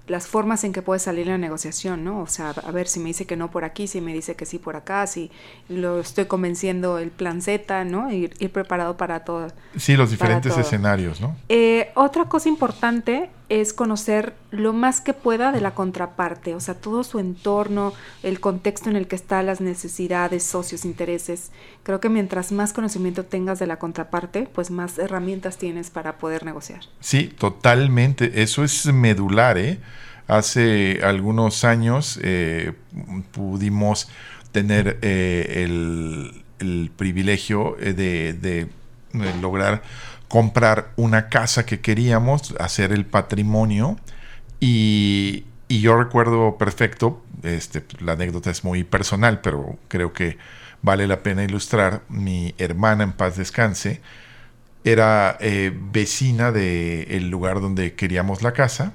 las 0.10 0.27
formas 0.27 0.63
en 0.63 0.74
que 0.74 0.81
puede 0.81 1.00
salir 1.00 1.27
la 1.27 1.38
negociación, 1.38 2.03
¿no? 2.03 2.22
O 2.22 2.27
sea, 2.27 2.50
a 2.50 2.72
ver 2.72 2.88
si 2.88 3.00
me 3.00 3.08
dice 3.08 3.25
que 3.25 3.36
no 3.36 3.51
por 3.51 3.63
aquí, 3.63 3.88
si 3.88 4.01
me 4.01 4.12
dice 4.12 4.36
que 4.36 4.46
sí 4.46 4.58
por 4.58 4.75
acá, 4.75 5.05
si 5.08 5.29
lo 5.67 6.00
estoy 6.00 6.25
convenciendo 6.25 6.98
el 6.98 7.12
plan 7.12 7.41
Z, 7.41 7.86
¿no? 7.86 8.12
Ir, 8.12 8.34
ir 8.39 8.51
preparado 8.51 8.98
para 8.98 9.24
todo. 9.24 9.48
Sí, 9.77 9.96
los 9.96 10.10
diferentes 10.10 10.58
escenarios, 10.58 11.22
¿no? 11.22 11.36
Eh, 11.48 11.91
otra 11.93 12.25
cosa 12.25 12.50
importante 12.50 13.29
es 13.50 13.74
conocer 13.74 14.36
lo 14.51 14.74
más 14.74 15.01
que 15.01 15.13
pueda 15.13 15.51
de 15.51 15.60
la 15.60 15.74
contraparte, 15.74 16.53
o 16.53 16.60
sea, 16.60 16.75
todo 16.75 17.03
su 17.03 17.20
entorno, 17.20 17.94
el 18.22 18.39
contexto 18.39 18.89
en 18.89 18.96
el 18.96 19.08
que 19.08 19.15
está, 19.15 19.41
las 19.41 19.60
necesidades, 19.60 20.44
socios, 20.44 20.86
intereses. 20.86 21.51
Creo 21.84 22.00
que 22.00 22.10
mientras 22.10 22.51
más 22.51 22.74
conocimiento 22.74 23.25
tengas 23.25 23.58
de 23.58 23.65
la 23.65 23.79
contraparte, 23.79 24.48
pues 24.53 24.70
más 24.70 25.00
herramientas 25.00 25.58
tienes 25.58 25.89
para 25.89 26.20
poder 26.20 26.46
negociar. 26.46 26.82
Sí, 27.00 27.27
totalmente. 27.27 28.44
Eso 28.44 28.63
es 28.63 28.86
medular, 28.86 29.58
¿eh? 29.58 29.79
Hace 30.27 31.00
algunos 31.01 31.63
años 31.63 32.20
eh, 32.22 32.74
pudimos 33.32 34.10
tener 34.51 35.00
eh, 35.01 35.65
el, 35.65 36.91
privilegio 36.96 37.77
eh, 37.79 37.94
de, 37.94 38.34
de 38.34 38.68
lograr 39.41 39.82
comprar 40.30 40.94
una 40.96 41.28
casa 41.28 41.66
que 41.66 41.82
queríamos, 41.82 42.56
hacer 42.60 42.94
el 42.94 43.06
patrimonio. 43.06 43.98
Y, 44.62 45.44
y 45.68 45.82
yo 45.82 45.98
recuerdo 45.98 46.58
perfecto, 46.58 47.22
este, 47.44 47.84
la 48.00 48.14
anécdota 48.14 48.50
es 48.50 48.64
muy 48.64 48.84
personal, 48.86 49.42
pero 49.42 49.78
creo 49.90 50.14
que 50.14 50.38
vale 50.82 51.08
la 51.08 51.22
pena 51.24 51.44
ilustrar, 51.44 52.04
mi 52.08 52.56
hermana 52.58 53.04
en 53.04 53.12
paz 53.12 53.36
descanse, 53.36 54.02
era 54.84 55.38
eh, 55.42 55.74
vecina 55.92 56.52
del 56.52 57.06
el 57.10 57.30
lugar 57.30 57.60
donde 57.60 57.96
queríamos 57.96 58.42
la 58.42 58.54
casa. 58.54 58.94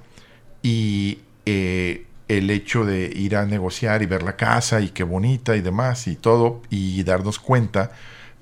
Y 0.62 1.18
eh, 1.44 2.06
el 2.28 2.50
hecho 2.50 2.86
de 2.86 3.12
ir 3.14 3.36
a 3.36 3.44
negociar 3.44 4.02
y 4.02 4.06
ver 4.06 4.22
la 4.22 4.36
casa 4.36 4.80
y 4.80 4.90
qué 4.90 5.04
bonita 5.04 5.56
y 5.56 5.60
demás 5.60 6.06
y 6.06 6.16
todo 6.16 6.62
y 6.70 7.02
darnos 7.02 7.38
cuenta 7.38 7.92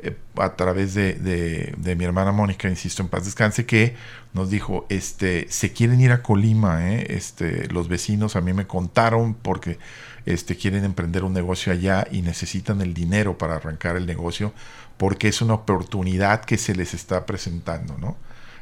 eh, 0.03 0.17
a 0.37 0.57
través 0.57 0.95
de, 0.95 1.15
de, 1.15 1.97
mi 1.97 2.05
hermana 2.05 2.33
Mónica, 2.33 2.69
insisto, 2.69 3.03
en 3.03 3.09
paz 3.09 3.25
descanse, 3.25 3.67
que 3.67 3.95
nos 4.33 4.51
dijo, 4.51 4.87
este, 4.89 5.47
se 5.49 5.73
quieren 5.73 6.01
ir 6.01 6.11
a 6.13 6.23
Colima, 6.23 6.91
¿eh? 6.91 7.07
este, 7.11 7.69
los 7.69 7.89
vecinos 7.89 8.35
a 8.35 8.41
mí 8.41 8.53
me 8.53 8.67
contaron 8.67 9.35
porque 9.35 9.79
este, 10.27 10.57
quieren 10.57 10.85
emprender 10.85 11.25
un 11.25 11.33
negocio 11.33 11.73
allá 11.73 12.07
y 12.11 12.23
necesitan 12.23 12.81
el 12.81 12.95
dinero 12.95 13.39
para 13.39 13.57
arrancar 13.57 13.97
el 13.97 14.07
negocio 14.07 14.53
porque 14.97 15.29
es 15.29 15.43
una 15.43 15.55
oportunidad 15.55 16.45
que 16.45 16.59
se 16.59 16.75
les 16.75 16.95
está 16.95 17.27
presentando, 17.27 17.97
¿no? 17.99 18.17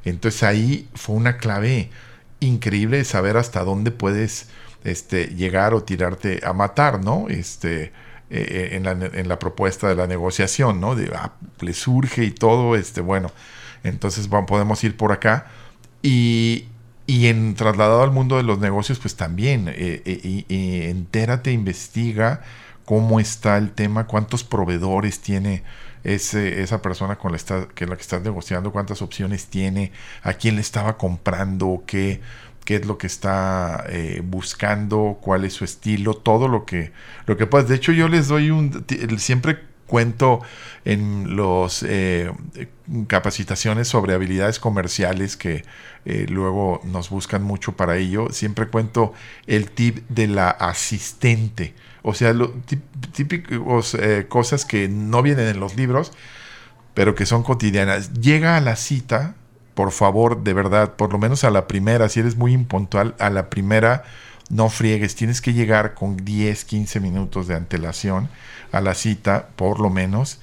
Entonces 0.05 0.43
ahí 0.43 0.89
fue 0.95 1.17
una 1.17 1.37
clave 1.37 1.91
increíble 2.41 3.05
saber 3.05 3.37
hasta 3.37 3.63
dónde 3.65 3.91
puedes 3.91 4.49
este, 4.85 5.27
llegar 5.29 5.75
o 5.75 5.83
tirarte 5.83 6.41
a 6.45 6.53
matar, 6.53 7.05
¿no? 7.05 7.29
Este, 7.29 7.93
eh, 8.31 8.71
en, 8.73 8.85
la, 8.85 8.93
en, 8.93 9.29
la, 9.29 9.39
propuesta 9.39 9.89
de 9.89 9.97
la 9.97 10.07
negociación, 10.07 10.81
¿no? 10.81 10.95
De, 10.95 11.11
ah, 11.15 11.33
le 11.61 11.73
surge 11.73 12.25
y 12.25 12.31
todo, 12.31 12.77
este, 12.77 13.01
bueno, 13.01 13.33
entonces 13.83 14.29
vamos, 14.29 14.49
podemos 14.49 14.83
ir 14.85 14.97
por 14.97 15.13
acá. 15.13 15.47
Y, 16.03 16.69
y 17.07 17.27
en 17.27 17.55
trasladado 17.55 18.03
al 18.03 18.13
mundo 18.13 18.37
de 18.37 18.45
los 18.45 18.61
negocios, 18.61 19.01
pues 19.01 19.17
también, 19.17 19.67
eh, 19.69 20.03
eh, 20.05 20.91
entérate, 20.91 21.51
investiga 21.51 22.43
cómo 22.85 23.19
está 23.19 23.57
el 23.59 23.73
tema, 23.73 24.07
cuántos 24.07 24.45
proveedores 24.45 25.21
tiene 25.21 25.65
ese, 26.05 26.63
esa 26.63 26.83
persona 26.83 27.19
con 27.19 27.33
la, 27.33 27.39
que 27.75 27.87
la 27.87 27.97
que 27.97 28.03
estás 28.03 28.23
negociando, 28.23 28.73
cuántas 28.73 29.03
opciones 29.03 29.47
tiene, 29.47 29.93
a 30.23 30.35
quién 30.35 30.55
le 30.55 30.61
estaba 30.61 30.97
comprando, 30.97 31.83
qué 31.87 32.21
qué 32.71 32.77
es 32.77 32.87
lo 32.87 32.99
que 32.99 33.09
está 33.09 33.85
eh, 33.89 34.23
buscando, 34.25 35.19
cuál 35.21 35.45
es 35.45 35.55
su 35.55 35.65
estilo, 35.65 36.15
todo 36.15 36.47
lo 36.47 36.65
que, 36.65 36.93
lo 37.27 37.37
que 37.37 37.49
puedas. 37.49 37.69
De 37.69 37.75
hecho, 37.75 37.91
yo 37.91 38.07
les 38.07 38.29
doy 38.29 38.53
un, 38.53 38.85
siempre 39.19 39.59
cuento 39.89 40.41
en 40.85 41.35
los 41.35 41.83
eh, 41.83 42.31
capacitaciones 43.09 43.89
sobre 43.89 44.15
habilidades 44.15 44.61
comerciales 44.61 45.37
que 45.37 45.65
eh, 46.05 46.27
luego 46.29 46.81
nos 46.85 47.11
buscan 47.11 47.43
mucho 47.43 47.73
para 47.73 47.97
ello, 47.97 48.29
siempre 48.31 48.69
cuento 48.69 49.15
el 49.49 49.73
tip 49.73 50.09
de 50.09 50.29
la 50.29 50.51
asistente. 50.51 51.75
O 52.03 52.15
sea, 52.15 52.33
típicos 53.13 53.97
cosas 54.29 54.65
que 54.65 54.89
no 54.89 55.23
vienen 55.23 55.49
en 55.49 55.59
los 55.59 55.75
libros, 55.75 56.13
pero 56.95 57.17
que 57.17 57.27
son 57.27 57.43
cotidianas. 57.43 58.13
Llega 58.13 58.57
a 58.57 58.61
la 58.61 58.77
cita, 58.77 59.35
por 59.81 59.93
favor, 59.93 60.45
de 60.45 60.53
verdad, 60.53 60.93
por 60.97 61.11
lo 61.11 61.19
menos 61.19 61.43
a 61.43 61.51
la 61.51 61.67
primera, 61.67 62.11
si 62.11 62.21
eres 62.21 62.37
muy 62.37 62.53
impuntual, 62.53 63.15
a 63.19 63.31
la 63.31 63.49
primera 63.49 64.05
no 64.51 64.69
friegues, 64.69 65.15
tienes 65.15 65.41
que 65.41 65.55
llegar 65.55 65.95
con 65.95 66.19
10, 66.19 66.67
15 66.67 67.01
minutos 67.01 67.47
de 67.47 67.55
antelación 67.55 68.29
a 68.73 68.83
la 68.83 68.93
cita, 68.93 69.49
por 69.57 69.81
lo 69.81 69.89
menos, 69.89 70.39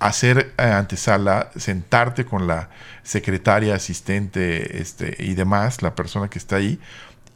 hacer 0.00 0.54
eh, 0.56 0.62
antesala, 0.62 1.50
sentarte 1.56 2.24
con 2.24 2.46
la 2.46 2.70
secretaria, 3.02 3.74
asistente 3.74 4.80
este, 4.80 5.14
y 5.18 5.34
demás, 5.34 5.82
la 5.82 5.94
persona 5.94 6.30
que 6.30 6.38
está 6.38 6.56
ahí, 6.56 6.80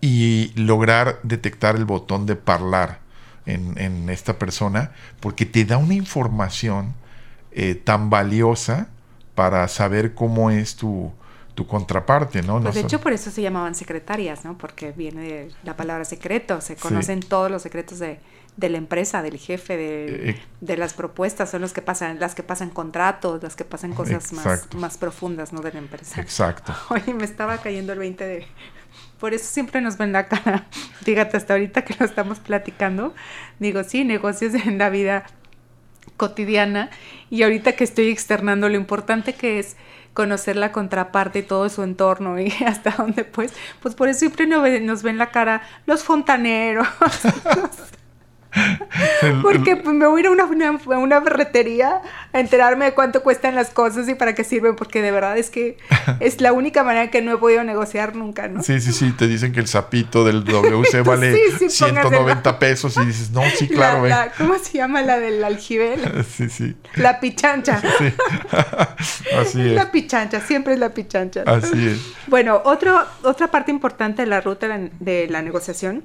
y 0.00 0.54
lograr 0.56 1.20
detectar 1.24 1.76
el 1.76 1.84
botón 1.84 2.24
de 2.24 2.38
hablar 2.46 3.00
en, 3.44 4.08
esta 4.08 4.38
persona, 4.38 4.92
porque 5.20 5.44
te 5.44 5.66
da 5.66 5.76
una 5.76 5.92
información 5.92 6.94
eh, 7.50 7.74
tan 7.74 8.08
valiosa 8.08 8.88
para 9.42 9.66
saber 9.66 10.14
cómo 10.14 10.52
es 10.52 10.76
tu, 10.76 11.10
tu 11.56 11.66
contraparte, 11.66 12.42
¿no? 12.42 12.60
Pues 12.60 12.76
de 12.76 12.82
hecho 12.82 13.00
por 13.00 13.12
eso 13.12 13.28
se 13.32 13.42
llamaban 13.42 13.74
secretarias, 13.74 14.44
¿no? 14.44 14.56
Porque 14.56 14.92
viene 14.92 15.48
la 15.64 15.76
palabra 15.76 16.04
secreto, 16.04 16.60
se 16.60 16.76
conocen 16.76 17.18
todos 17.18 17.50
los 17.50 17.60
secretos 17.60 17.98
de, 17.98 18.20
de, 18.56 18.68
la 18.68 18.78
empresa, 18.78 19.20
del 19.20 19.38
jefe, 19.38 19.76
de, 19.76 20.04
eh, 20.04 20.30
eh. 20.30 20.42
de, 20.60 20.76
las 20.76 20.94
propuestas, 20.94 21.50
son 21.50 21.60
los 21.60 21.72
que 21.72 21.82
pasan, 21.82 22.20
las 22.20 22.36
que 22.36 22.44
pasan 22.44 22.70
contratos, 22.70 23.42
las 23.42 23.56
que 23.56 23.64
pasan 23.64 23.94
cosas 23.94 24.32
más, 24.32 24.72
más 24.76 24.96
profundas, 24.96 25.52
¿no? 25.52 25.60
De 25.60 25.72
la 25.72 25.80
empresa. 25.80 26.20
Exacto. 26.20 26.72
Oye, 26.90 27.12
me 27.12 27.24
estaba 27.24 27.58
cayendo 27.58 27.92
el 27.92 27.98
20 27.98 28.24
de... 28.24 28.46
Por 29.18 29.34
eso 29.34 29.46
siempre 29.46 29.80
nos 29.80 29.98
ven 29.98 30.12
la 30.12 30.28
cara. 30.28 30.68
Fíjate, 31.02 31.36
hasta 31.36 31.54
ahorita 31.54 31.82
que 31.82 31.96
lo 31.98 32.06
estamos 32.06 32.38
platicando, 32.38 33.12
digo, 33.58 33.82
sí, 33.82 34.04
negocios 34.04 34.54
en 34.54 34.78
la 34.78 34.88
vida 34.88 35.24
cotidiana 36.22 36.88
y 37.30 37.42
ahorita 37.42 37.72
que 37.72 37.82
estoy 37.82 38.08
externando 38.10 38.68
lo 38.68 38.76
importante 38.76 39.32
que 39.32 39.58
es 39.58 39.76
conocer 40.14 40.54
la 40.54 40.70
contraparte 40.70 41.40
y 41.40 41.42
todo 41.42 41.68
su 41.68 41.82
entorno 41.82 42.38
y 42.38 42.52
hasta 42.66 42.92
dónde 42.92 43.24
pues, 43.24 43.52
pues 43.80 43.96
por 43.96 44.08
eso 44.08 44.20
siempre 44.20 44.46
nos 44.46 45.02
ven 45.02 45.18
la 45.18 45.32
cara 45.32 45.62
los 45.84 46.04
fontaneros. 46.04 46.86
Porque 49.42 49.76
pues, 49.76 49.94
me 49.94 50.06
voy 50.06 50.20
a 50.20 50.20
ir 50.20 50.26
a 50.26 50.30
una, 50.30 50.44
una, 50.44 50.98
una, 50.98 51.22
ferretería 51.22 52.00
a 52.32 52.40
enterarme 52.40 52.86
de 52.86 52.94
cuánto 52.94 53.22
cuestan 53.22 53.54
las 53.54 53.70
cosas 53.70 54.08
y 54.08 54.14
para 54.14 54.34
qué 54.34 54.44
sirven, 54.44 54.76
porque 54.76 55.02
de 55.02 55.10
verdad 55.10 55.38
es 55.38 55.50
que 55.50 55.76
es 56.20 56.40
la 56.40 56.52
única 56.52 56.84
manera 56.84 57.10
que 57.10 57.22
no 57.22 57.32
he 57.32 57.38
podido 57.38 57.64
negociar 57.64 58.16
nunca, 58.16 58.48
¿no? 58.48 58.62
Sí, 58.62 58.80
sí, 58.80 58.92
sí, 58.92 59.12
te 59.12 59.26
dicen 59.26 59.52
que 59.52 59.60
el 59.60 59.68
sapito 59.68 60.24
del 60.24 60.44
WC 60.44 61.00
vale 61.04 61.36
190 61.68 62.58
pesos 62.58 62.96
y 62.96 63.06
dices, 63.06 63.30
no, 63.30 63.42
sí, 63.56 63.68
claro, 63.68 64.02
¿Cómo 64.38 64.58
se 64.58 64.78
llama 64.78 65.02
la 65.02 65.18
del 65.18 65.42
aljibel? 65.44 66.00
Sí, 66.32 66.48
sí. 66.48 66.74
La 66.96 67.20
pichancha. 67.20 67.82
Sí. 67.98 68.12
Así 69.36 69.60
es. 69.60 69.72
La 69.72 69.90
pichancha, 69.90 70.40
siempre 70.40 70.74
es 70.74 70.78
la 70.78 70.94
pichancha. 70.94 71.42
Así 71.46 71.88
es. 71.88 72.00
Bueno, 72.26 72.62
otro, 72.64 73.04
otra 73.22 73.48
parte 73.48 73.70
importante 73.70 74.22
de 74.22 74.28
la 74.28 74.40
ruta 74.40 74.68
de 75.00 75.28
la 75.28 75.42
negociación 75.42 76.04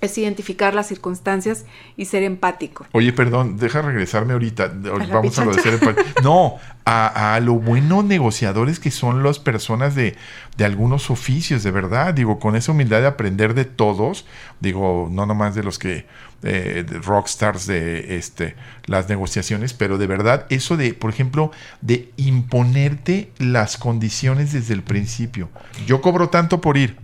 es 0.00 0.18
identificar 0.18 0.74
las 0.74 0.88
circunstancias 0.88 1.64
y 1.96 2.04
ser 2.06 2.22
empático. 2.22 2.86
Oye, 2.92 3.12
perdón, 3.12 3.56
deja 3.56 3.82
regresarme 3.82 4.34
ahorita. 4.34 4.72
Vamos 5.10 5.38
a 5.38 5.44
lo 5.44 5.54
de 5.54 5.62
ser 5.62 5.74
empático. 5.74 6.06
No, 6.22 6.56
a, 6.84 7.38
lo 7.42 7.54
buenos 7.54 8.04
negociadores 8.04 8.78
que 8.78 8.90
son 8.90 9.22
las 9.22 9.38
personas 9.38 9.94
de, 9.94 10.16
de, 10.56 10.64
algunos 10.64 11.10
oficios, 11.10 11.62
de 11.62 11.70
verdad. 11.70 12.14
Digo, 12.14 12.38
con 12.38 12.56
esa 12.56 12.72
humildad 12.72 13.00
de 13.00 13.06
aprender 13.06 13.54
de 13.54 13.64
todos. 13.64 14.26
Digo, 14.60 15.08
no 15.10 15.26
nomás 15.26 15.54
de 15.54 15.62
los 15.62 15.78
que 15.78 16.06
eh, 16.42 16.84
rockstars 17.02 17.66
de 17.66 18.16
este, 18.16 18.54
las 18.84 19.08
negociaciones, 19.08 19.72
pero 19.72 19.98
de 19.98 20.06
verdad, 20.06 20.46
eso 20.50 20.76
de, 20.76 20.94
por 20.94 21.10
ejemplo, 21.10 21.50
de 21.80 22.12
imponerte 22.16 23.32
las 23.38 23.76
condiciones 23.76 24.52
desde 24.52 24.74
el 24.74 24.82
principio. 24.82 25.48
Yo 25.86 26.00
cobro 26.00 26.28
tanto 26.28 26.60
por 26.60 26.76
ir 26.76 26.98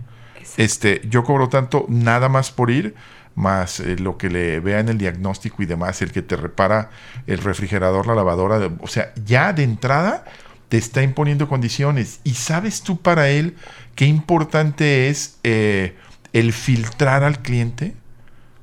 este, 0.57 1.01
yo 1.09 1.23
cobro 1.23 1.49
tanto 1.49 1.85
nada 1.89 2.29
más 2.29 2.51
por 2.51 2.71
ir, 2.71 2.95
más 3.35 3.79
eh, 3.79 3.95
lo 3.97 4.17
que 4.17 4.29
le 4.29 4.59
vea 4.59 4.79
en 4.79 4.89
el 4.89 4.97
diagnóstico 4.97 5.63
y 5.63 5.65
demás, 5.65 6.01
el 6.01 6.11
que 6.11 6.21
te 6.21 6.35
repara 6.35 6.91
el 7.27 7.39
refrigerador, 7.39 8.07
la 8.07 8.15
lavadora, 8.15 8.69
o 8.79 8.87
sea, 8.87 9.13
ya 9.25 9.53
de 9.53 9.63
entrada 9.63 10.25
te 10.69 10.77
está 10.77 11.03
imponiendo 11.03 11.47
condiciones. 11.47 12.19
Y 12.23 12.33
sabes 12.33 12.81
tú 12.81 12.99
para 12.99 13.29
él 13.29 13.55
qué 13.95 14.05
importante 14.05 15.09
es 15.09 15.37
eh, 15.43 15.95
el 16.33 16.51
filtrar 16.53 17.23
al 17.23 17.41
cliente. 17.41 17.93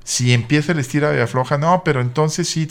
Si 0.03 0.33
empieza 0.33 0.73
el 0.73 0.81
estira 0.81 1.11
de 1.11 1.23
afloja, 1.23 1.57
no, 1.57 1.83
pero 1.85 2.01
entonces 2.01 2.49
sí, 2.49 2.69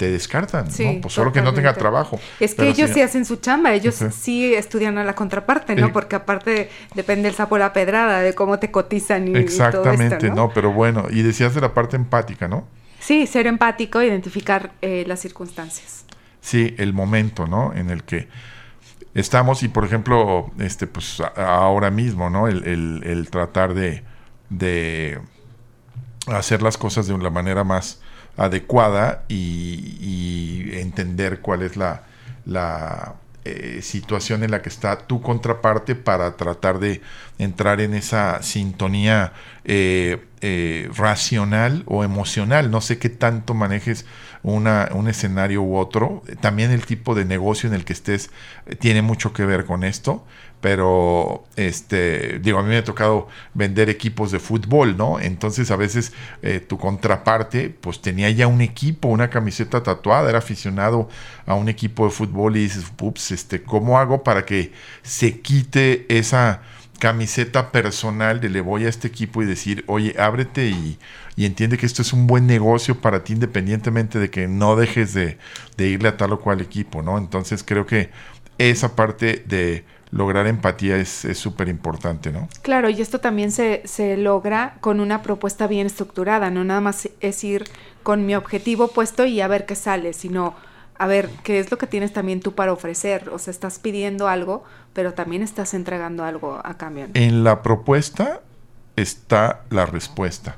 te 0.00 0.10
descartan, 0.10 0.64
¿no? 0.64 1.00
Pues 1.02 1.12
solo 1.12 1.30
que 1.30 1.42
no 1.42 1.52
tenga 1.52 1.74
trabajo. 1.74 2.18
Es 2.40 2.54
que 2.54 2.66
ellos 2.66 2.88
sí, 2.88 3.02
hacen 3.02 3.26
su 3.26 3.36
chamba, 3.36 3.74
ellos 3.74 4.02
sí 4.18 4.54
estudian 4.54 4.96
a 4.96 5.04
la 5.04 5.14
contraparte, 5.14 5.74
¿no? 5.74 5.92
Porque 5.92 6.16
aparte 6.16 6.70
depende 6.94 7.28
el 7.28 7.34
sapo 7.34 7.58
la 7.58 7.74
pedrada, 7.74 8.20
de 8.20 8.34
cómo 8.34 8.58
te 8.58 8.70
cotizan 8.70 9.28
y, 9.28 9.36
Exactamente, 9.36 10.16
todo 10.16 10.26
esto, 10.26 10.34
¿no? 10.34 10.54
Pero 10.54 10.72
bueno, 10.72 11.08
y 11.10 11.20
decías 11.20 11.54
de 11.54 11.60
la 11.60 11.74
parte 11.74 11.96
empática, 11.96 12.48
¿no? 12.48 12.66
Sí, 12.98 13.26
ser 13.26 13.46
empático, 13.46 14.02
identificar 14.02 14.72
eh, 14.80 15.04
las 15.06 15.20
circunstancias. 15.20 16.06
Sí, 16.40 16.74
el 16.78 16.94
momento, 16.94 17.46
¿no? 17.46 17.74
En 17.74 17.90
el 17.90 18.04
que 18.04 18.26
estamos 19.12 19.62
y, 19.62 19.68
por 19.68 19.84
ejemplo, 19.84 20.50
este, 20.60 20.86
pues 20.86 21.20
ahora 21.36 21.90
mismo, 21.90 22.30
¿no? 22.30 22.48
El, 22.48 22.66
el, 22.66 23.02
el 23.04 23.28
tratar 23.28 23.74
de, 23.74 24.02
de 24.48 25.20
hacer 26.26 26.62
las 26.62 26.78
cosas 26.78 27.06
de 27.06 27.12
una 27.12 27.28
manera 27.28 27.64
más 27.64 28.00
adecuada 28.36 29.24
y, 29.28 30.70
entender 30.72 31.40
cuál 31.40 31.62
es 31.62 31.76
la, 31.76 32.02
eh, 33.44 33.80
situación 33.82 34.42
en 34.42 34.50
la 34.50 34.60
que 34.60 34.68
está 34.68 34.98
tu 34.98 35.22
contraparte 35.22 35.94
para 35.94 36.36
tratar 36.36 36.78
de 36.78 37.00
entrar 37.38 37.80
en 37.80 37.94
esa 37.94 38.42
sintonía 38.42 39.32
eh, 39.64 40.22
eh, 40.40 40.90
racional 40.94 41.82
o 41.86 42.04
emocional. 42.04 42.70
No 42.70 42.80
sé 42.80 42.98
qué 42.98 43.08
tanto 43.08 43.54
manejes 43.54 44.04
una, 44.42 44.90
un 44.92 45.08
escenario 45.08 45.62
u 45.62 45.76
otro. 45.76 46.22
También 46.40 46.70
el 46.70 46.84
tipo 46.84 47.14
de 47.14 47.24
negocio 47.24 47.68
en 47.68 47.74
el 47.74 47.84
que 47.84 47.94
estés 47.94 48.30
tiene 48.78 49.02
mucho 49.02 49.32
que 49.32 49.44
ver 49.46 49.64
con 49.64 49.84
esto 49.84 50.24
pero 50.60 51.44
este 51.56 52.38
digo 52.40 52.58
a 52.58 52.62
mí 52.62 52.68
me 52.68 52.78
ha 52.78 52.84
tocado 52.84 53.28
vender 53.54 53.88
equipos 53.88 54.30
de 54.30 54.38
fútbol 54.38 54.96
no 54.96 55.18
entonces 55.18 55.70
a 55.70 55.76
veces 55.76 56.12
eh, 56.42 56.60
tu 56.60 56.78
contraparte 56.78 57.70
pues 57.70 58.00
tenía 58.00 58.30
ya 58.30 58.46
un 58.46 58.60
equipo 58.60 59.08
una 59.08 59.30
camiseta 59.30 59.82
tatuada 59.82 60.28
era 60.28 60.38
aficionado 60.38 61.08
a 61.46 61.54
un 61.54 61.68
equipo 61.68 62.04
de 62.04 62.10
fútbol 62.10 62.56
y 62.56 62.60
dices 62.60 62.84
ups 63.00 63.30
este 63.30 63.62
cómo 63.62 63.98
hago 63.98 64.22
para 64.22 64.44
que 64.44 64.72
se 65.02 65.40
quite 65.40 66.06
esa 66.14 66.60
camiseta 66.98 67.72
personal 67.72 68.40
de 68.40 68.50
le 68.50 68.60
voy 68.60 68.84
a 68.84 68.90
este 68.90 69.08
equipo 69.08 69.42
y 69.42 69.46
decir 69.46 69.84
oye 69.86 70.14
ábrete 70.18 70.68
y, 70.68 70.98
y 71.36 71.46
entiende 71.46 71.78
que 71.78 71.86
esto 71.86 72.02
es 72.02 72.12
un 72.12 72.26
buen 72.26 72.46
negocio 72.46 73.00
para 73.00 73.24
ti 73.24 73.32
independientemente 73.32 74.18
de 74.18 74.28
que 74.28 74.46
no 74.46 74.76
dejes 74.76 75.14
de, 75.14 75.38
de 75.78 75.88
irle 75.88 76.10
a 76.10 76.18
tal 76.18 76.34
o 76.34 76.40
cual 76.40 76.60
equipo 76.60 77.00
no 77.02 77.16
entonces 77.16 77.64
creo 77.64 77.86
que 77.86 78.10
esa 78.58 78.94
parte 78.94 79.42
de 79.46 79.84
lograr 80.12 80.46
empatía 80.46 80.96
es 80.96 81.26
súper 81.34 81.68
importante, 81.68 82.32
¿no? 82.32 82.48
Claro, 82.62 82.88
y 82.90 83.00
esto 83.00 83.20
también 83.20 83.52
se, 83.52 83.82
se, 83.84 84.16
logra 84.16 84.76
con 84.80 85.00
una 85.00 85.22
propuesta 85.22 85.66
bien 85.66 85.86
estructurada, 85.86 86.50
no 86.50 86.64
nada 86.64 86.80
más 86.80 87.08
es 87.20 87.44
ir 87.44 87.64
con 88.02 88.26
mi 88.26 88.34
objetivo 88.34 88.88
puesto 88.88 89.24
y 89.24 89.40
a 89.40 89.48
ver 89.48 89.66
qué 89.66 89.76
sale, 89.76 90.12
sino 90.12 90.54
a 90.98 91.06
ver 91.06 91.30
qué 91.44 91.58
es 91.58 91.70
lo 91.70 91.78
que 91.78 91.86
tienes 91.86 92.12
también 92.12 92.40
tú 92.40 92.54
para 92.54 92.72
ofrecer, 92.72 93.30
o 93.30 93.38
sea, 93.38 93.52
estás 93.52 93.78
pidiendo 93.78 94.28
algo, 94.28 94.64
pero 94.92 95.14
también 95.14 95.42
estás 95.42 95.74
entregando 95.74 96.24
algo 96.24 96.60
a 96.62 96.76
cambio. 96.76 97.06
En 97.14 97.44
la 97.44 97.62
propuesta 97.62 98.42
está 98.96 99.62
la 99.70 99.86
respuesta 99.86 100.56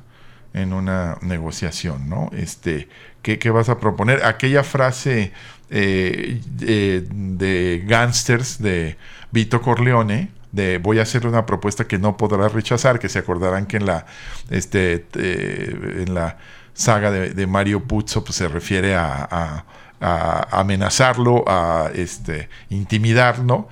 en 0.54 0.72
una 0.72 1.18
negociación, 1.22 2.08
¿no? 2.08 2.30
Este, 2.32 2.88
¿qué, 3.22 3.38
qué 3.38 3.50
vas 3.50 3.68
a 3.68 3.78
proponer? 3.78 4.24
Aquella 4.24 4.64
frase 4.64 5.32
eh, 5.70 6.40
eh, 6.60 7.06
de 7.08 7.84
gangsters 7.86 8.60
de 8.60 8.96
Vito 9.32 9.60
Corleone, 9.62 10.30
de 10.52 10.78
voy 10.78 10.98
a 10.98 11.02
hacerle 11.02 11.30
una 11.30 11.46
propuesta 11.46 11.86
que 11.86 11.98
no 11.98 12.16
podrá 12.16 12.48
rechazar, 12.48 12.98
que 12.98 13.08
se 13.08 13.18
acordarán 13.18 13.66
que 13.66 13.78
en 13.78 13.86
la, 13.86 14.06
este, 14.50 15.06
eh, 15.16 16.04
en 16.06 16.14
la 16.14 16.36
saga 16.74 17.10
de, 17.10 17.46
Mario 17.46 17.84
Puzo 17.84 18.22
pues, 18.24 18.36
se 18.36 18.48
refiere 18.48 18.94
a, 18.94 19.64
amenazarlo, 20.00 21.44
a 21.46 21.90
este, 21.94 22.48
intimidarlo, 22.70 23.68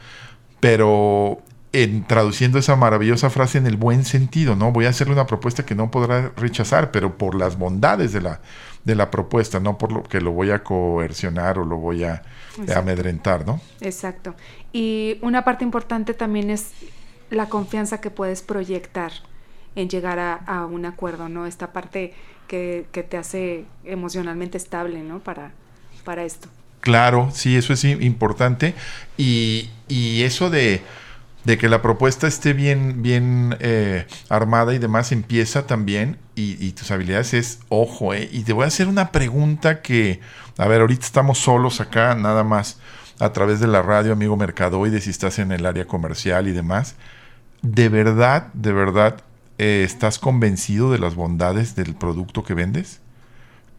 pero 0.61 1.43
en 1.73 2.05
traduciendo 2.07 2.59
esa 2.59 2.77
maravillosa 2.77 3.31
frase 3.31 3.59
en 3.59 3.67
el 3.67 3.77
buen 3.77 4.05
sentido, 4.05 4.57
¿no? 4.57 4.73
Voy 4.73 4.87
a 4.87 4.91
hacerle 4.91 5.13
una 5.15 5.27
propuesta 5.27 5.65
que 5.65 5.75
no 5.75 5.91
podrá 5.91 6.33
rechazar, 6.37 6.91
pero 6.93 7.19
por 7.19 7.35
las 7.35 7.59
bondades 7.59 8.13
de 8.13 8.21
la, 8.21 8.41
de 8.85 8.95
la 8.95 9.11
propuesta, 9.11 9.61
no 9.61 9.79
por 9.79 9.93
lo 9.93 10.03
que 10.03 10.21
lo 10.21 10.33
voy 10.33 10.51
a 10.51 10.63
coercionar 10.63 11.59
o 11.59 11.65
lo 11.65 11.77
voy 11.77 12.05
a, 12.05 12.23
amedrentar, 12.75 13.47
¿no? 13.47 13.61
Exacto. 13.81 14.35
Y 14.73 15.19
una 15.23 15.45
parte 15.45 15.65
importante 15.65 16.15
también 16.15 16.51
es 16.51 16.73
la 17.31 17.49
confianza 17.49 18.01
que 18.01 18.11
puedes 18.11 18.43
proyectar 18.43 19.13
en 19.77 19.89
llegar 19.89 20.19
a, 20.19 20.67
un 20.67 20.85
acuerdo, 20.85 21.29
¿no? 21.29 21.47
Esta 21.47 21.73
parte 21.73 22.13
que, 22.49 22.87
que, 22.93 23.03
te 23.03 23.17
hace 23.17 23.65
emocionalmente 23.85 24.59
estable, 24.59 25.03
¿no? 25.03 25.21
Para, 25.21 25.53
para 26.05 26.25
esto. 26.25 26.49
Claro, 26.81 27.31
sí, 27.33 27.57
eso 27.57 27.73
es 27.73 27.85
importante. 27.85 28.75
Y, 29.17 29.71
y 29.89 30.23
eso 30.23 30.51
de 30.51 30.83
de 31.45 31.57
que 31.57 31.69
la 31.69 31.81
propuesta 31.83 32.27
esté 32.27 32.53
bien, 32.53 33.03
bien 33.03 33.57
eh, 33.61 34.07
armada 34.29 34.75
y 34.75 34.79
demás, 34.79 35.13
empieza 35.13 35.67
también, 35.67 36.19
y, 36.35 36.73
tus 36.73 36.91
habilidades 36.91 37.35
es, 37.35 37.59
ojo, 37.69 38.15
eh, 38.15 38.29
y 38.33 38.45
te 38.45 38.55
voy 38.55 38.65
a 38.65 38.69
hacer 38.69 38.89
una 38.89 39.13
pregunta 39.13 39.83
que, 39.83 40.21
a 40.57 40.67
ver, 40.69 40.81
ahorita 40.81 41.05
estamos 41.05 41.39
solos 41.39 41.83
acá, 41.83 42.15
nada 42.15 42.45
más, 42.45 42.79
a 43.19 43.33
través 43.33 43.61
de 43.61 43.67
la 43.67 43.83
radio, 43.83 44.15
amigo 44.15 44.39
Mercadoide, 44.39 45.03
si 45.03 45.11
estás 45.11 45.39
en 45.39 45.53
el 45.53 45.67
área 45.67 45.87
comercial 45.87 46.49
y 46.49 46.53
demás, 46.53 46.95
¿de 47.61 47.91
verdad, 47.91 48.49
de 48.55 48.73
verdad, 48.73 49.23
eh, 49.59 49.83
estás 49.85 50.19
convencido 50.19 50.91
de 50.91 50.99
las 50.99 51.15
bondades 51.15 51.77
del 51.77 51.95
producto 51.95 52.43
que 52.43 52.55
vendes? 52.55 53.01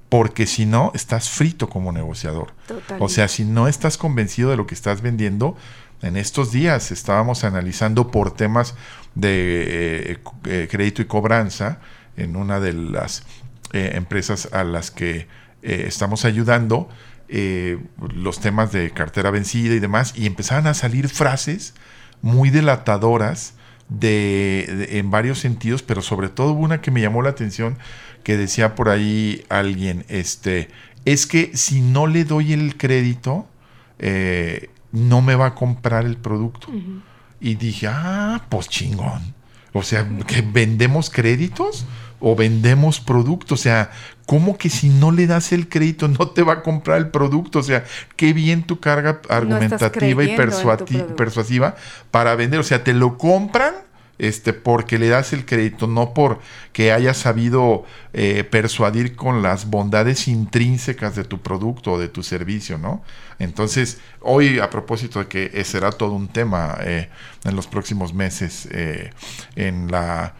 Porque 0.09 0.45
si 0.45 0.67
no, 0.67 0.91
estás 0.93 1.29
frito 1.29 1.69
como 1.69 1.91
negociador. 1.91 2.53
O 2.99 3.09
sea, 3.09 3.27
si 3.27 3.45
no 3.45 3.67
estás 3.67 3.97
convencido 3.97 4.51
de 4.51 4.57
lo 4.57 4.67
que 4.67 4.75
estás 4.75 5.01
vendiendo, 5.01 5.55
en 6.01 6.17
estos 6.17 6.51
días 6.51 6.91
estábamos 6.91 7.43
analizando 7.43 8.09
por 8.09 8.33
temas 8.33 8.75
de 9.15 10.11
eh, 10.11 10.17
eh, 10.45 10.67
crédito 10.69 11.01
y 11.01 11.05
cobranza 11.05 11.79
en 12.17 12.35
una 12.35 12.59
de 12.59 12.73
las 12.73 13.23
eh, 13.73 13.91
empresas 13.95 14.49
a 14.51 14.63
las 14.63 14.91
que 14.91 15.27
estamos 15.61 16.25
ayudando 16.25 16.89
los 18.15 18.39
temas 18.39 18.71
de 18.71 18.89
cartera 18.89 19.29
vencida 19.29 19.75
y 19.75 19.79
demás 19.79 20.13
y 20.17 20.25
empezaban 20.25 20.65
a 20.65 20.73
salir 20.73 21.07
frases 21.07 21.75
muy 22.23 22.49
delatadoras 22.49 23.53
de, 23.87 24.87
en 24.97 25.11
varios 25.11 25.37
sentidos 25.37 25.83
pero 25.83 26.01
sobre 26.01 26.29
todo 26.29 26.53
una 26.53 26.81
que 26.81 26.89
me 26.89 26.99
llamó 26.99 27.21
la 27.21 27.29
atención 27.29 27.77
que 28.23 28.37
decía 28.37 28.73
por 28.73 28.89
ahí 28.89 29.45
alguien 29.49 30.03
este 30.09 30.69
es 31.05 31.27
que 31.27 31.55
si 31.55 31.81
no 31.81 32.07
le 32.07 32.25
doy 32.25 32.53
el 32.53 32.75
crédito 32.75 33.47
no 34.91 35.21
me 35.21 35.35
va 35.35 35.47
a 35.47 35.55
comprar 35.55 36.05
el 36.05 36.17
producto. 36.17 36.67
Y 37.39 37.55
dije, 37.55 37.87
ah, 37.89 38.45
pues 38.49 38.69
chingón. 38.69 39.33
O 39.73 39.83
sea, 39.83 40.07
que 40.27 40.41
vendemos 40.41 41.09
créditos 41.09 41.85
o 42.19 42.35
vendemos 42.35 42.99
productos. 42.99 43.59
O 43.59 43.63
sea, 43.63 43.91
¿cómo 44.25 44.57
que 44.57 44.69
si 44.69 44.89
no 44.89 45.11
le 45.11 45.27
das 45.27 45.51
el 45.51 45.69
crédito 45.69 46.07
no 46.07 46.29
te 46.29 46.43
va 46.43 46.53
a 46.53 46.61
comprar 46.61 46.97
el 46.97 47.09
producto? 47.09 47.59
O 47.59 47.63
sea, 47.63 47.83
qué 48.15 48.33
bien 48.33 48.63
tu 48.63 48.79
carga 48.79 49.21
argumentativa 49.29 50.23
y 50.23 50.35
persuasiva 50.35 51.75
para 52.11 52.35
vender. 52.35 52.59
O 52.59 52.63
sea, 52.63 52.83
te 52.83 52.93
lo 52.93 53.17
compran 53.17 53.73
este, 54.17 54.53
porque 54.53 54.99
le 54.99 55.09
das 55.09 55.33
el 55.33 55.45
crédito, 55.45 55.87
no 55.87 56.13
porque 56.13 56.91
hayas 56.91 57.17
sabido 57.17 57.85
eh, 58.13 58.43
persuadir 58.43 59.15
con 59.15 59.41
las 59.41 59.69
bondades 59.69 60.27
intrínsecas 60.27 61.15
de 61.15 61.23
tu 61.23 61.41
producto 61.41 61.93
o 61.93 61.99
de 61.99 62.07
tu 62.07 62.23
servicio, 62.23 62.77
¿no? 62.77 63.03
Entonces, 63.39 63.99
hoy 64.21 64.59
a 64.59 64.69
propósito 64.69 65.19
de 65.19 65.27
que 65.27 65.63
será 65.65 65.91
todo 65.91 66.13
un 66.13 66.27
tema 66.27 66.77
eh, 66.81 67.09
en 67.43 67.55
los 67.55 67.67
próximos 67.67 68.13
meses 68.13 68.67
eh, 68.71 69.11
en 69.55 69.89
la 69.89 70.35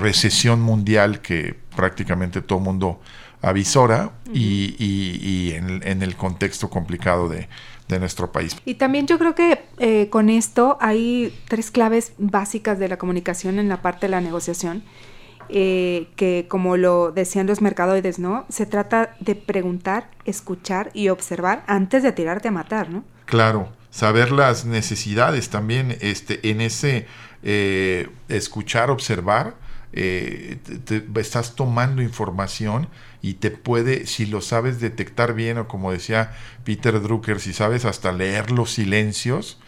recesión 0.00 0.60
mundial 0.60 1.20
que 1.20 1.54
prácticamente 1.76 2.42
todo 2.42 2.58
mundo 2.58 3.00
avisora 3.42 4.12
y, 4.32 5.52
en, 5.54 6.02
el 6.02 6.16
contexto 6.16 6.68
complicado 6.68 7.28
de, 7.28 7.48
de 7.88 7.98
nuestro 7.98 8.30
país. 8.30 8.56
Y 8.64 8.74
también 8.74 9.06
yo 9.06 9.18
creo 9.18 9.34
que 9.34 9.64
eh, 9.78 10.08
con 10.10 10.28
esto 10.28 10.76
hay 10.80 11.36
tres 11.48 11.70
claves 11.70 12.12
básicas 12.18 12.78
de 12.78 12.88
la 12.88 12.98
comunicación 12.98 13.58
en 13.58 13.68
la 13.68 13.82
parte 13.82 14.06
de 14.06 14.10
la 14.10 14.20
negociación. 14.20 14.82
Eh, 15.50 16.08
que 16.16 16.44
como 16.46 16.76
lo 16.76 17.10
decían 17.10 17.46
los 17.46 17.62
mercadoides, 17.62 18.18
¿no? 18.18 18.44
Se 18.50 18.66
trata 18.66 19.16
de 19.18 19.34
preguntar, 19.34 20.10
escuchar 20.26 20.90
y 20.92 21.08
observar 21.08 21.64
antes 21.66 22.02
de 22.02 22.12
tirarte 22.12 22.48
a 22.48 22.50
matar, 22.50 22.90
¿no? 22.90 23.02
Claro, 23.24 23.70
saber 23.88 24.30
las 24.30 24.66
necesidades 24.66 25.48
también, 25.48 25.96
este, 26.02 26.50
en 26.50 26.60
ese 26.60 27.06
eh, 27.42 28.10
escuchar, 28.28 28.90
observar, 28.90 29.54
estás 29.90 31.54
tomando 31.54 32.02
información 32.02 32.88
y 33.20 33.34
te 33.34 33.50
puede, 33.50 34.06
si 34.06 34.26
lo 34.26 34.40
sabes 34.40 34.80
detectar 34.80 35.34
bien, 35.34 35.58
o 35.58 35.68
como 35.68 35.92
decía 35.92 36.32
Peter 36.64 37.00
Drucker, 37.00 37.40
si 37.40 37.52
sabes 37.52 37.84
hasta 37.84 38.12
leer 38.12 38.50
los 38.50 38.72
silencios, 38.72 39.58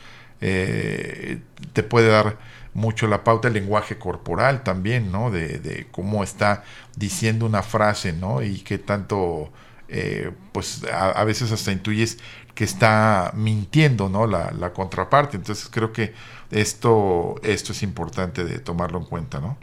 eh, 0.40 1.40
te 1.72 1.82
puede 1.82 2.08
dar 2.08 2.38
mucho 2.72 3.08
la 3.08 3.24
pauta 3.24 3.48
el 3.48 3.54
lenguaje 3.54 3.98
corporal 3.98 4.62
también, 4.62 5.10
¿no? 5.10 5.30
De, 5.30 5.88
cómo 5.90 6.22
está 6.22 6.62
diciendo 6.96 7.46
una 7.46 7.62
frase, 7.62 8.12
¿no? 8.12 8.42
Y 8.42 8.60
qué 8.60 8.78
tanto, 8.78 9.50
eh, 9.88 10.30
pues 10.52 10.84
a, 10.92 11.24
veces 11.24 11.50
hasta 11.50 11.72
intuyes 11.72 12.18
que 12.54 12.64
está 12.64 13.32
mintiendo, 13.34 14.08
¿no? 14.08 14.26
La, 14.26 14.52
la, 14.52 14.72
contraparte. 14.72 15.36
Entonces 15.36 15.68
creo 15.70 15.92
que 15.92 16.14
esto, 16.50 17.34
esto 17.42 17.72
es 17.72 17.82
importante 17.82 18.44
de 18.44 18.60
tomarlo 18.60 18.98
en 18.98 19.06
cuenta, 19.06 19.40
¿no? 19.40 19.58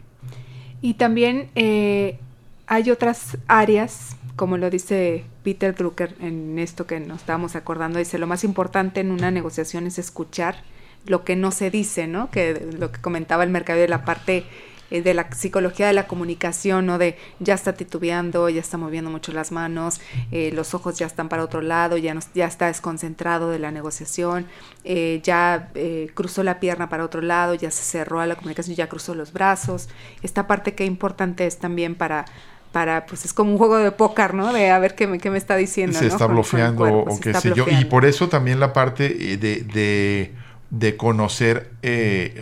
Y 0.80 0.94
también 0.94 1.50
eh, 1.54 2.20
hay 2.68 2.90
otras 2.90 3.38
áreas, 3.48 4.16
como 4.36 4.58
lo 4.58 4.68
dice 4.68 5.24
Peter 5.42 5.74
Drucker 5.74 6.14
en 6.20 6.58
esto 6.58 6.86
que 6.86 7.00
nos 7.00 7.20
estábamos 7.20 7.56
acordando, 7.56 7.98
dice, 7.98 8.18
lo 8.18 8.26
más 8.26 8.44
importante 8.44 9.00
en 9.00 9.10
una 9.10 9.30
negociación 9.30 9.86
es 9.86 9.98
escuchar 9.98 10.56
lo 11.06 11.24
que 11.24 11.34
no 11.34 11.50
se 11.50 11.70
dice, 11.70 12.06
¿no? 12.06 12.30
Que 12.30 12.68
lo 12.78 12.92
que 12.92 13.00
comentaba 13.00 13.42
el 13.42 13.50
mercado 13.50 13.80
de 13.80 13.88
la 13.88 14.04
parte 14.04 14.44
eh, 14.90 15.00
de 15.00 15.14
la 15.14 15.32
psicología 15.32 15.86
de 15.86 15.94
la 15.94 16.06
comunicación, 16.06 16.84
¿no? 16.84 16.98
De 16.98 17.16
ya 17.40 17.54
está 17.54 17.72
titubeando, 17.72 18.48
ya 18.50 18.60
está 18.60 18.76
moviendo 18.76 19.10
mucho 19.10 19.32
las 19.32 19.50
manos, 19.50 20.00
eh, 20.30 20.50
los 20.52 20.74
ojos 20.74 20.98
ya 20.98 21.06
están 21.06 21.30
para 21.30 21.44
otro 21.44 21.62
lado, 21.62 21.96
ya, 21.96 22.12
no, 22.12 22.20
ya 22.34 22.46
está 22.46 22.66
desconcentrado 22.66 23.48
de 23.48 23.58
la 23.58 23.70
negociación, 23.70 24.46
eh, 24.84 25.20
ya 25.22 25.70
cruzó 26.14 26.42
la 26.42 26.60
pierna 26.60 26.90
para 26.90 27.04
otro 27.04 27.22
lado, 27.22 27.54
ya 27.54 27.70
se 27.70 27.82
cerró 27.82 28.20
a 28.20 28.26
la 28.26 28.36
comunicación, 28.36 28.76
ya 28.76 28.88
cruzó 28.88 29.14
los 29.14 29.32
brazos. 29.32 29.88
Esta 30.22 30.46
parte 30.46 30.74
que 30.74 30.84
importante 30.84 31.46
es 31.46 31.58
también 31.58 31.94
para 31.94 32.26
para, 32.72 33.06
pues 33.06 33.24
es 33.24 33.32
como 33.32 33.52
un 33.52 33.58
juego 33.58 33.78
de 33.78 33.92
póker, 33.92 34.34
¿no? 34.34 34.52
De 34.52 34.70
a 34.70 34.78
ver 34.78 34.94
qué 34.94 35.06
me, 35.06 35.18
qué 35.18 35.30
me 35.30 35.38
está 35.38 35.56
diciendo. 35.56 35.98
Se 35.98 36.06
está 36.06 36.26
bloqueando 36.26 36.84
o 36.84 37.20
qué 37.20 37.34
sé 37.34 37.52
yo. 37.54 37.66
Y 37.68 37.84
por 37.86 38.04
eso 38.04 38.28
también 38.28 38.60
la 38.60 38.72
parte 38.72 39.32
eh, 39.32 39.36
de, 39.36 40.32
de, 40.70 40.96
conocer 40.96 41.70
eh, 41.82 42.40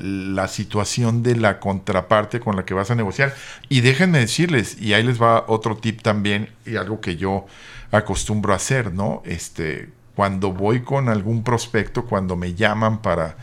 la 0.00 0.48
situación 0.48 1.22
de 1.22 1.36
la 1.36 1.60
contraparte 1.60 2.40
con 2.40 2.56
la 2.56 2.64
que 2.64 2.74
vas 2.74 2.90
a 2.90 2.94
negociar. 2.94 3.34
Y 3.68 3.80
déjenme 3.80 4.18
decirles, 4.18 4.80
y 4.80 4.94
ahí 4.94 5.02
les 5.02 5.20
va 5.20 5.44
otro 5.46 5.76
tip 5.76 6.02
también, 6.02 6.50
y 6.66 6.76
algo 6.76 7.00
que 7.00 7.16
yo 7.16 7.46
acostumbro 7.90 8.52
a 8.52 8.56
hacer, 8.56 8.92
¿no? 8.92 9.22
Este, 9.24 9.90
cuando 10.14 10.52
voy 10.52 10.82
con 10.82 11.08
algún 11.08 11.44
prospecto, 11.44 12.04
cuando 12.04 12.34
me 12.34 12.54
llaman 12.54 13.00
para 13.00 13.36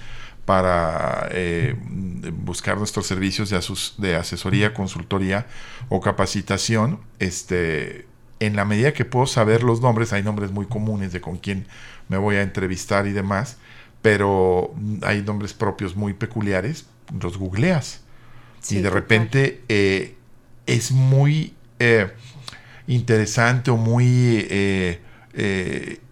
para 0.45 1.27
eh, 1.31 1.75
buscar 2.43 2.77
nuestros 2.77 3.08
servicios 3.08 3.49
de, 3.49 3.60
de, 3.97 4.15
asesoría, 4.15 4.73
consultoría 4.73 5.47
o 5.89 6.01
capacitación, 6.01 6.99
este, 7.19 8.05
en 8.39 8.55
la 8.55 8.63
medida 8.63 8.93
que 8.93 9.05
puedo 9.05 9.25
saber 9.25 9.63
los 9.63 9.81
nombres, 9.81 10.13
hay 10.13 10.21
nombres 10.21 10.51
muy 10.51 10.67
comunes 10.67 11.12
de 11.12 11.21
con 11.21 11.38
quién 11.38 11.67
me 12.10 12.17
voy 12.17 12.36
a 12.36 12.43
entrevistar 12.43 13.08
y 13.08 13.12
demás, 13.12 13.58
pero 14.03 14.73
hay 15.01 15.23
nombres 15.23 15.53
propios 15.53 15.95
muy 15.95 16.13
peculiares, 16.13 16.86
los 17.19 17.38
googleas. 17.38 18.01
y 18.69 18.77
de 18.77 18.89
repente 18.89 19.62
eh, 19.67 20.15
es 20.67 20.91
muy 20.91 21.53
eh, 21.79 22.12
interesante 22.88 23.71
o 23.71 23.77
muy 23.77 24.99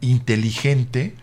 inteligente 0.01 1.15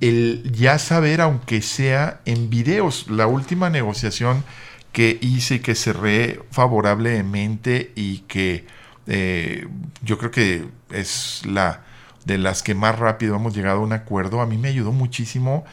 el 0.00 0.50
ya 0.52 0.78
saber, 0.78 1.20
aunque 1.20 1.62
sea 1.62 2.20
en 2.24 2.50
videos, 2.50 3.08
la 3.10 3.26
última 3.26 3.70
negociación 3.70 4.44
que 4.92 5.18
hice 5.20 5.56
y 5.56 5.60
que 5.60 5.74
cerré 5.74 6.40
favorablemente 6.50 7.92
y 7.94 8.20
que 8.20 8.66
eh, 9.06 9.66
yo 10.02 10.18
creo 10.18 10.30
que 10.30 10.68
es 10.90 11.42
la 11.46 11.84
de 12.24 12.38
las 12.38 12.62
que 12.62 12.74
más 12.74 12.98
rápido 12.98 13.36
hemos 13.36 13.54
llegado 13.54 13.80
a 13.80 13.82
un 13.82 13.92
acuerdo, 13.92 14.40
a 14.40 14.46
mí 14.46 14.58
me 14.58 14.68
ayudó 14.68 14.92
muchísimo 14.92 15.64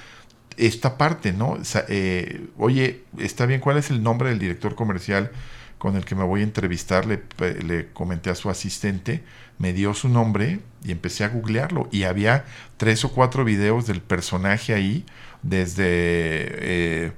esta 0.58 0.98
parte, 0.98 1.34
¿no? 1.34 1.58
Eh, 1.90 2.48
oye, 2.58 3.04
está 3.18 3.46
bien, 3.46 3.60
¿cuál 3.60 3.78
es 3.78 3.90
el 3.90 4.02
nombre 4.02 4.30
del 4.30 4.40
director 4.40 4.76
comercial 4.76 5.32
con 5.78 5.98
el 5.98 6.06
que 6.06 6.16
me 6.16 6.24
voy 6.24 6.42
a 6.42 6.44
entrevistar? 6.44 7.06
Le, 7.06 7.24
le 7.64 7.92
comenté 7.92 8.30
a 8.30 8.36
su 8.36 8.50
asistente 8.50 9.24
me 9.58 9.74
dio 9.74 9.94
su 9.94 10.10
nombre 10.10 10.60
y 10.86 10.91
empecé 10.91 11.24
a 11.24 11.30
googlearlo. 11.30 11.89
Y 11.91 12.04
había 12.04 12.45
tres 12.78 13.04
o 13.06 13.12
cuatro 13.12 13.43
videos 13.43 13.88
del 13.88 14.02
personaje 14.02 14.74
ahí, 14.74 15.06
desde, 15.41 15.86
eh, 15.88 17.12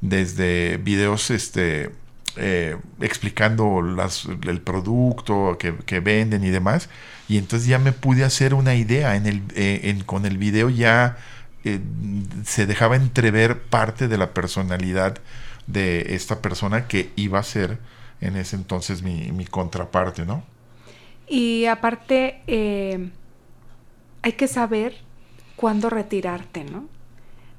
desde 0.00 0.78
videos 0.78 1.30
este, 1.30 1.90
eh, 2.36 2.76
explicando 3.00 3.82
las, 3.82 4.26
el 4.46 4.60
producto 4.60 5.58
que, 5.58 6.00
venden 6.00 6.44
y 6.44 6.50
demás. 6.50 6.88
Y 7.28 7.38
entonces 7.38 7.68
ya 7.68 7.78
me 7.78 7.92
pude 7.92 8.24
hacer 8.24 8.54
una 8.54 8.74
idea. 8.74 9.16
En 9.16 9.26
el, 9.26 9.42
eh, 9.54 9.80
en, 9.84 10.04
con 10.04 10.24
el 10.24 10.38
video 10.38 10.70
ya 10.70 11.18
se 12.44 12.66
dejaba 12.66 12.96
entrever 12.96 13.60
parte 13.60 14.08
de 14.08 14.16
la 14.16 14.32
personalidad 14.32 15.18
de 15.66 16.14
esta 16.14 16.40
persona 16.40 16.86
que 16.86 17.10
iba 17.16 17.38
a 17.38 17.42
ser 17.42 17.78
en 18.20 18.36
ese 18.36 18.56
entonces 18.56 19.02
mi, 19.02 19.32
mi 19.32 19.44
contraparte, 19.44 20.24
¿no? 20.24 20.44
Y 21.28 21.66
aparte, 21.66 22.42
hay 24.22 24.32
que 24.32 24.48
saber 24.48 24.96
cuándo 25.56 25.90
retirarte, 25.90 26.64
¿no? 26.64 26.86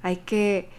Hay 0.01 0.17
que, 0.17 0.69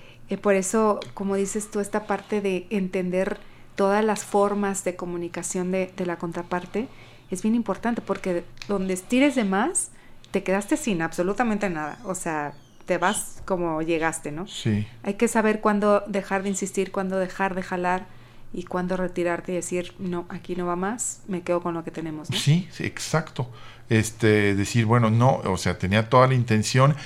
por 0.40 0.54
eso, 0.54 1.00
como 1.14 1.36
dices 1.36 1.70
tú, 1.70 1.80
esta 1.80 2.06
parte 2.06 2.40
de 2.40 2.66
entender 2.70 3.38
todas 3.76 4.04
las 4.04 4.24
formas 4.24 4.84
de 4.84 4.96
comunicación 4.96 5.70
de, 5.70 5.92
la 6.04 6.18
contraparte 6.18 6.88
es 7.30 7.42
bien 7.42 7.54
importante 7.54 8.02
porque 8.02 8.44
donde 8.68 8.94
estires 8.94 9.34
de 9.34 9.44
más, 9.44 9.90
te 10.30 10.42
quedaste 10.42 10.76
sin 10.76 11.02
absolutamente 11.02 11.70
nada. 11.70 11.98
O 12.04 12.14
sea, 12.14 12.54
te 12.86 12.98
vas 12.98 13.42
como 13.44 13.82
llegaste, 13.82 14.32
¿no? 14.32 14.46
Sí. 14.46 14.86
Hay 15.02 15.14
que 15.14 15.28
saber 15.28 15.60
cuándo 15.60 16.02
dejar 16.08 16.42
de 16.42 16.48
insistir, 16.48 16.90
cuándo 16.90 17.18
dejar 17.18 17.54
de 17.54 17.62
jalar 17.62 18.06
y 18.52 18.64
cuándo 18.64 18.96
retirarte 18.96 19.52
y 19.52 19.56
decir, 19.56 19.94
no, 19.98 20.26
aquí 20.28 20.56
no 20.56 20.66
va 20.66 20.76
más, 20.76 21.22
me 21.28 21.42
quedo 21.42 21.60
con 21.60 21.74
lo 21.74 21.84
que 21.84 21.90
tenemos. 21.90 22.28
Sí, 22.28 22.68
sí, 22.72 22.84
exacto. 22.84 23.48
Este, 23.88 24.54
decir, 24.54 24.86
bueno, 24.86 25.10
no, 25.10 25.36
o 25.36 25.56
sea, 25.56 25.78
tenía 25.78 26.08
toda 26.08 26.26
la 26.26 26.34
intención. 26.34 26.96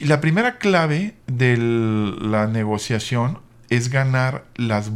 La 0.00 0.20
primera 0.20 0.58
clave 0.58 1.16
de 1.26 1.56
la 1.56 2.46
negociación 2.46 3.38
es 3.70 3.90
ganar 3.90 4.44
las 4.56 4.90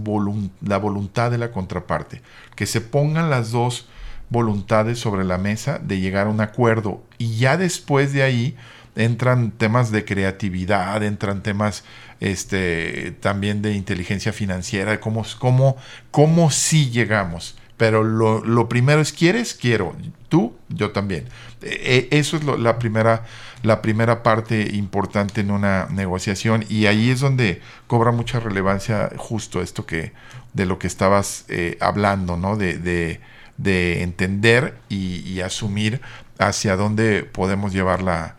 la 0.60 0.78
voluntad 0.78 1.30
de 1.30 1.38
la 1.38 1.50
contraparte, 1.50 2.22
que 2.54 2.66
se 2.66 2.80
pongan 2.80 3.28
las 3.28 3.50
dos 3.50 3.88
voluntades 4.30 4.98
sobre 4.98 5.24
la 5.24 5.36
mesa 5.36 5.78
de 5.78 6.00
llegar 6.00 6.26
a 6.26 6.30
un 6.30 6.40
acuerdo 6.40 7.02
y 7.18 7.36
ya 7.36 7.58
después 7.58 8.14
de 8.14 8.22
ahí 8.22 8.56
entran 8.96 9.50
temas 9.50 9.90
de 9.90 10.04
creatividad, 10.04 11.02
entran 11.02 11.42
temas 11.42 11.84
este, 12.22 13.12
también 13.20 13.60
de 13.60 13.74
inteligencia 13.74 14.32
financiera, 14.32 15.00
cómo, 15.00 15.26
cómo, 15.38 15.76
cómo 16.10 16.50
sí 16.50 16.90
llegamos. 16.90 17.56
Pero 17.76 18.04
lo, 18.04 18.44
lo 18.44 18.68
primero 18.68 19.00
es, 19.00 19.12
¿quieres? 19.12 19.54
Quiero. 19.54 19.94
Tú, 20.28 20.54
yo 20.68 20.92
también. 20.92 21.28
E, 21.62 22.08
e, 22.10 22.18
eso 22.18 22.36
es 22.36 22.44
la 22.44 22.78
primera 22.78 23.24
la 23.62 23.80
primera 23.80 24.22
parte 24.22 24.70
importante 24.74 25.40
en 25.40 25.50
una 25.50 25.86
negociación 25.90 26.64
y 26.68 26.86
ahí 26.86 27.10
es 27.10 27.20
donde 27.20 27.60
cobra 27.86 28.10
mucha 28.10 28.40
relevancia 28.40 29.10
justo 29.16 29.62
esto 29.62 29.86
que 29.86 30.12
de 30.52 30.66
lo 30.66 30.78
que 30.78 30.88
estabas 30.88 31.44
eh, 31.48 31.78
hablando, 31.80 32.36
¿no? 32.36 32.56
De, 32.56 32.76
de, 32.78 33.20
de 33.56 34.02
entender 34.02 34.76
y, 34.88 35.40
asumir 35.40 36.00
hacia 36.38 36.76
dónde 36.76 37.24
podemos 37.24 37.72
llevar 37.72 38.02
la, 38.02 38.36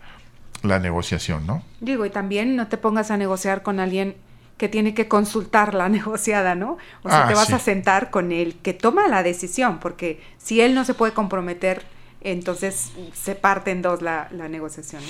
la 0.64 0.78
negociación, 0.78 1.46
¿no? 1.46 1.62
Digo, 1.80 2.04
y 2.06 2.10
también 2.10 2.56
no 2.56 2.68
te 2.68 2.78
pongas 2.78 3.10
a 3.10 3.16
negociar 3.16 3.62
con 3.62 3.80
alguien 3.80 4.16
que 4.56 4.68
tiene 4.68 4.94
que 4.94 5.08
consultar 5.08 5.74
la 5.74 5.88
negociada, 5.90 6.54
¿no? 6.54 6.78
O 7.02 7.08
sea, 7.08 7.24
ah, 7.24 7.28
te 7.28 7.34
vas 7.34 7.52
a 7.52 7.58
sentar 7.58 8.10
con 8.10 8.32
el 8.32 8.56
que 8.56 8.74
toma 8.74 9.08
la 9.08 9.22
decisión, 9.22 9.78
porque 9.80 10.20
si 10.38 10.60
él 10.60 10.74
no 10.74 10.84
se 10.84 10.94
puede 10.94 11.12
comprometer 11.12 11.82
entonces 12.24 12.90
se 13.12 13.34
parte 13.36 13.70
en 13.70 13.82
dos 13.82 14.02
la, 14.02 14.28
negociación. 14.50 15.02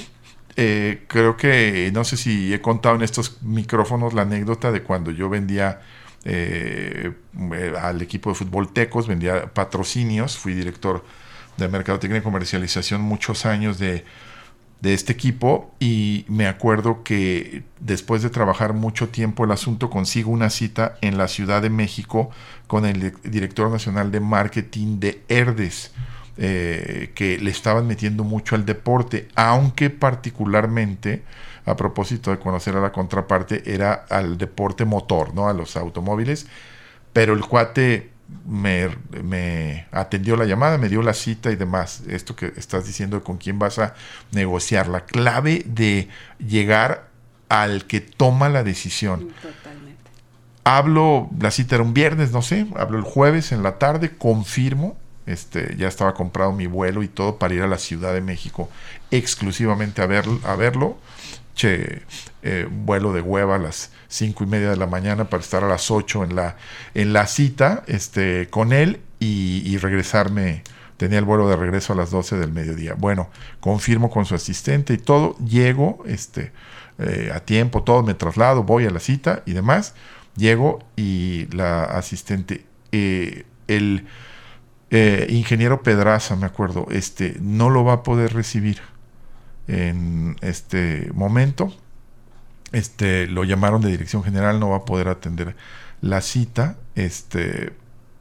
Eh, 0.56 1.04
creo 1.06 1.36
que, 1.36 1.90
no 1.94 2.04
sé 2.04 2.16
si 2.16 2.52
he 2.52 2.60
contado 2.60 2.96
en 2.96 3.02
estos 3.02 3.42
micrófonos 3.42 4.12
la 4.12 4.22
anécdota 4.22 4.70
de 4.72 4.82
cuando 4.82 5.10
yo 5.12 5.28
vendía 5.28 5.80
eh, 6.24 7.12
al 7.80 8.02
equipo 8.02 8.30
de 8.30 8.36
fútbol 8.36 8.72
Tecos, 8.72 9.06
vendía 9.06 9.46
patrocinios, 9.46 10.36
fui 10.36 10.54
director 10.54 11.04
de 11.56 11.68
Mercadotecnia 11.68 12.18
y 12.18 12.22
Comercialización 12.22 13.00
muchos 13.00 13.46
años 13.46 13.78
de, 13.78 14.04
de 14.84 14.92
este 14.92 15.14
equipo 15.14 15.74
y 15.80 16.26
me 16.28 16.46
acuerdo 16.46 17.02
que 17.02 17.64
después 17.80 18.22
de 18.22 18.28
trabajar 18.28 18.74
mucho 18.74 19.08
tiempo 19.08 19.44
el 19.44 19.50
asunto 19.50 19.88
consigo 19.88 20.30
una 20.30 20.50
cita 20.50 20.98
en 21.00 21.16
la 21.16 21.26
Ciudad 21.26 21.62
de 21.62 21.70
México 21.70 22.28
con 22.66 22.84
el 22.84 23.14
director 23.24 23.70
nacional 23.70 24.12
de 24.12 24.20
marketing 24.20 25.00
de 25.00 25.22
Herdes 25.28 25.90
eh, 26.36 27.12
que 27.14 27.38
le 27.38 27.50
estaban 27.50 27.86
metiendo 27.86 28.24
mucho 28.24 28.56
al 28.56 28.66
deporte, 28.66 29.28
aunque 29.36 29.88
particularmente, 29.88 31.22
a 31.64 31.76
propósito 31.76 32.30
de 32.30 32.38
conocer 32.38 32.76
a 32.76 32.80
la 32.80 32.92
contraparte, 32.92 33.72
era 33.72 34.04
al 34.10 34.36
deporte 34.36 34.84
motor, 34.84 35.32
¿no? 35.32 35.48
A 35.48 35.54
los 35.54 35.76
automóviles, 35.76 36.46
pero 37.14 37.32
el 37.32 37.40
cuate 37.40 38.10
me, 38.46 38.90
me, 39.22 39.86
atendió 39.92 40.36
la 40.36 40.44
llamada, 40.44 40.78
me 40.78 40.88
dio 40.88 41.02
la 41.02 41.14
cita 41.14 41.50
y 41.50 41.56
demás. 41.56 42.02
Esto 42.08 42.36
que 42.36 42.52
estás 42.56 42.86
diciendo 42.86 43.22
con 43.22 43.38
quién 43.38 43.58
vas 43.58 43.78
a 43.78 43.94
negociar, 44.32 44.88
la 44.88 45.04
clave 45.04 45.62
de 45.66 46.08
llegar 46.38 47.08
al 47.48 47.86
que 47.86 48.00
toma 48.00 48.48
la 48.48 48.62
decisión. 48.62 49.28
Totalmente. 49.40 50.10
Hablo, 50.64 51.28
la 51.38 51.50
cita 51.50 51.76
era 51.76 51.84
un 51.84 51.94
viernes, 51.94 52.32
no 52.32 52.42
sé, 52.42 52.66
hablo 52.76 52.98
el 52.98 53.04
jueves 53.04 53.52
en 53.52 53.62
la 53.62 53.78
tarde, 53.78 54.16
confirmo, 54.16 54.96
este, 55.26 55.74
ya 55.76 55.88
estaba 55.88 56.14
comprado 56.14 56.52
mi 56.52 56.66
vuelo 56.66 57.02
y 57.02 57.08
todo 57.08 57.38
para 57.38 57.54
ir 57.54 57.62
a 57.62 57.66
la 57.66 57.78
Ciudad 57.78 58.12
de 58.12 58.20
México 58.20 58.68
exclusivamente 59.10 60.02
a, 60.02 60.06
ver, 60.06 60.24
a 60.44 60.54
verlo. 60.56 60.98
Eh, 61.62 62.68
vuelo 62.70 63.12
de 63.12 63.20
hueva 63.20 63.56
a 63.56 63.58
las 63.58 63.90
cinco 64.08 64.44
y 64.44 64.46
media 64.46 64.70
de 64.70 64.76
la 64.76 64.86
mañana 64.86 65.30
para 65.30 65.42
estar 65.42 65.64
a 65.64 65.68
las 65.68 65.90
8 65.90 66.24
en 66.24 66.36
la, 66.36 66.56
en 66.94 67.12
la 67.12 67.26
cita 67.26 67.84
este, 67.86 68.48
con 68.50 68.72
él 68.72 69.00
y, 69.20 69.76
regresarme. 69.78 70.62
Tenía 70.96 71.18
el 71.18 71.24
vuelo 71.24 71.48
de 71.48 71.56
regreso 71.56 71.92
a 71.92 71.96
las 71.96 72.10
12 72.10 72.36
del 72.36 72.52
mediodía. 72.52 72.94
Bueno, 72.94 73.28
confirmo 73.60 74.10
con 74.10 74.26
su 74.26 74.34
asistente 74.34 74.94
y 74.94 74.98
todo. 74.98 75.36
Llego 75.38 76.04
este, 76.06 76.52
eh, 76.98 77.32
a 77.34 77.40
tiempo, 77.40 77.82
todo, 77.82 78.02
me 78.02 78.14
traslado, 78.14 78.62
voy 78.62 78.86
a 78.86 78.90
la 78.90 79.00
cita 79.00 79.42
y 79.46 79.52
demás. 79.52 79.94
Llego 80.36 80.84
y 80.96 81.46
la 81.52 81.84
asistente, 81.84 82.64
eh, 82.92 83.44
el 83.66 84.06
ingeniero 85.28 85.82
Pedraza, 85.82 86.36
me 86.36 86.46
acuerdo, 86.46 86.86
este, 86.90 87.36
no 87.40 87.70
lo 87.70 87.84
va 87.84 87.94
a 87.94 88.02
poder 88.04 88.32
recibir 88.32 88.80
en 89.68 90.36
este 90.40 91.10
momento. 91.14 91.72
Este, 92.72 93.26
lo 93.28 93.44
llamaron 93.44 93.82
de 93.82 93.90
dirección 93.90 94.24
general, 94.24 94.58
no 94.58 94.70
va 94.70 94.78
a 94.78 94.84
poder 94.84 95.08
atender 95.08 95.54
la 96.00 96.20
cita, 96.20 96.76
este, 96.96 97.72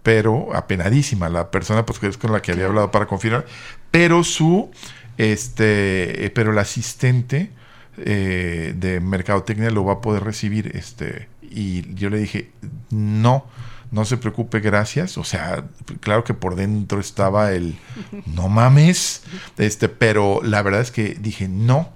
pero 0.03 0.55
apenadísima 0.55 1.27
la 1.29 1.49
persona 1.49 1.85
pues, 1.85 1.99
que 1.99 2.07
es 2.07 2.17
con 2.17 2.31
la 2.31 2.41
que 2.41 2.51
había 2.51 2.65
hablado 2.65 2.91
para 2.91 3.07
confirmar, 3.07 3.45
pero 3.89 4.23
su, 4.23 4.69
este, 5.17 6.31
pero 6.35 6.51
el 6.51 6.59
asistente 6.59 7.49
eh, 7.97 8.73
de 8.77 8.99
mercadotecnia 8.99 9.71
lo 9.71 9.85
va 9.85 9.93
a 9.93 10.01
poder 10.01 10.23
recibir, 10.23 10.71
este, 10.75 11.29
y 11.41 11.93
yo 11.95 12.09
le 12.09 12.19
dije, 12.19 12.51
no, 12.91 13.45
no 13.93 14.05
se 14.05 14.17
preocupe, 14.17 14.59
gracias. 14.59 15.17
O 15.17 15.23
sea, 15.23 15.65
claro 16.01 16.23
que 16.23 16.33
por 16.33 16.55
dentro 16.55 16.99
estaba 16.99 17.51
el 17.51 17.77
no 18.25 18.49
mames, 18.49 19.21
este, 19.57 19.87
pero 19.87 20.41
la 20.43 20.61
verdad 20.63 20.81
es 20.81 20.91
que 20.91 21.15
dije 21.19 21.47
no 21.47 21.93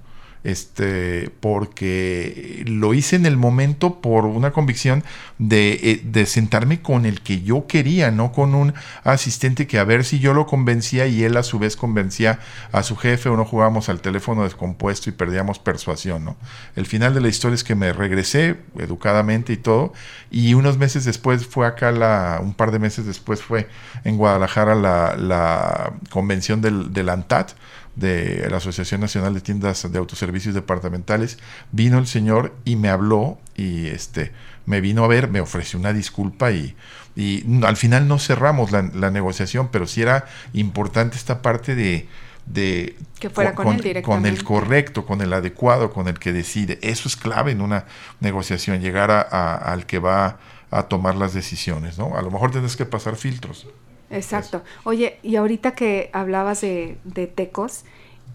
este, 0.48 1.30
porque 1.40 2.64
lo 2.66 2.94
hice 2.94 3.16
en 3.16 3.26
el 3.26 3.36
momento 3.36 4.00
por 4.00 4.24
una 4.24 4.50
convicción 4.50 5.04
eh, 5.50 6.00
de, 6.02 6.24
sentarme 6.24 6.80
con 6.80 7.04
el 7.04 7.20
que 7.20 7.42
yo 7.42 7.66
quería, 7.66 8.10
no 8.10 8.32
con 8.32 8.54
un 8.54 8.72
asistente 9.04 9.66
que 9.66 9.78
a 9.78 9.84
ver 9.84 10.04
si 10.04 10.20
yo 10.20 10.32
lo 10.32 10.46
convencía 10.46 11.06
y 11.06 11.22
él 11.22 11.36
a 11.36 11.42
su 11.42 11.58
vez 11.58 11.76
convencía 11.76 12.38
a 12.72 12.82
su 12.82 12.96
jefe 12.96 13.28
o 13.28 13.36
no 13.36 13.44
jugábamos 13.44 13.90
al 13.90 14.00
teléfono 14.00 14.44
descompuesto 14.44 15.10
y 15.10 15.12
perdíamos 15.12 15.58
persuasión, 15.58 16.24
¿no? 16.24 16.36
El 16.76 16.86
final 16.86 17.12
de 17.12 17.20
la 17.20 17.28
historia 17.28 17.54
es 17.54 17.62
que 17.62 17.74
me 17.74 17.92
regresé 17.92 18.56
educadamente 18.78 19.52
y 19.52 19.58
todo, 19.58 19.92
y 20.30 20.54
unos 20.54 20.78
meses 20.78 21.04
después 21.04 21.46
fue 21.46 21.66
acá, 21.66 21.92
la, 21.92 22.40
un 22.42 22.54
par 22.54 22.70
de 22.70 22.78
meses 22.78 23.04
después 23.04 23.42
fue 23.42 23.68
en 24.04 24.16
Guadalajara 24.16 24.74
la, 24.74 25.14
la 25.18 25.92
convención 26.08 26.62
del, 26.62 26.90
del 26.94 27.10
ANTAT, 27.10 27.52
de 27.98 28.48
la 28.48 28.58
Asociación 28.58 29.00
Nacional 29.00 29.34
de 29.34 29.40
Tiendas 29.40 29.90
de 29.90 29.98
Autoservicios 29.98 30.54
Departamentales, 30.54 31.38
vino 31.72 31.98
el 31.98 32.06
señor 32.06 32.54
y 32.64 32.76
me 32.76 32.88
habló 32.88 33.38
y 33.56 33.88
este 33.88 34.32
me 34.66 34.82
vino 34.82 35.02
a 35.02 35.08
ver, 35.08 35.30
me 35.30 35.40
ofreció 35.40 35.78
una 35.78 35.94
disculpa 35.94 36.52
y, 36.52 36.76
y 37.16 37.42
al 37.64 37.76
final 37.76 38.06
no 38.06 38.18
cerramos 38.18 38.70
la, 38.70 39.10
negociación, 39.10 39.70
pero 39.72 39.86
sí 39.86 40.02
era 40.02 40.26
importante 40.52 41.16
esta 41.16 41.40
parte 41.40 41.74
de, 41.74 42.06
de 42.44 42.94
que 43.18 43.30
fuera 43.30 43.54
con, 43.54 43.80
el 43.82 44.02
con, 44.02 44.26
el 44.26 44.44
correcto, 44.44 45.06
con 45.06 45.22
el 45.22 45.32
adecuado, 45.32 45.90
con 45.90 46.06
el 46.06 46.18
que 46.18 46.34
decide. 46.34 46.78
Eso 46.82 47.08
es 47.08 47.16
clave 47.16 47.52
en 47.52 47.62
una 47.62 47.86
negociación, 48.20 48.80
llegar 48.80 49.10
a, 49.10 49.54
al 49.54 49.86
que 49.86 49.98
va 49.98 50.38
a 50.70 50.82
tomar 50.82 51.16
las 51.16 51.32
decisiones, 51.32 51.96
¿no? 51.96 52.16
A 52.18 52.20
lo 52.20 52.30
mejor 52.30 52.50
tienes 52.50 52.76
que 52.76 52.84
pasar 52.84 53.16
filtros. 53.16 53.66
Exacto. 54.10 54.62
Oye, 54.84 55.18
y 55.22 55.36
ahorita 55.36 55.72
que 55.74 56.10
hablabas 56.12 56.62
de, 56.62 57.32
tecos, 57.34 57.84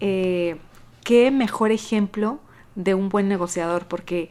eh, 0.00 0.56
¿qué 1.02 1.30
mejor 1.30 1.72
ejemplo 1.72 2.38
de 2.74 2.94
un 2.94 3.08
buen 3.08 3.28
negociador? 3.28 3.86
Porque 3.86 4.30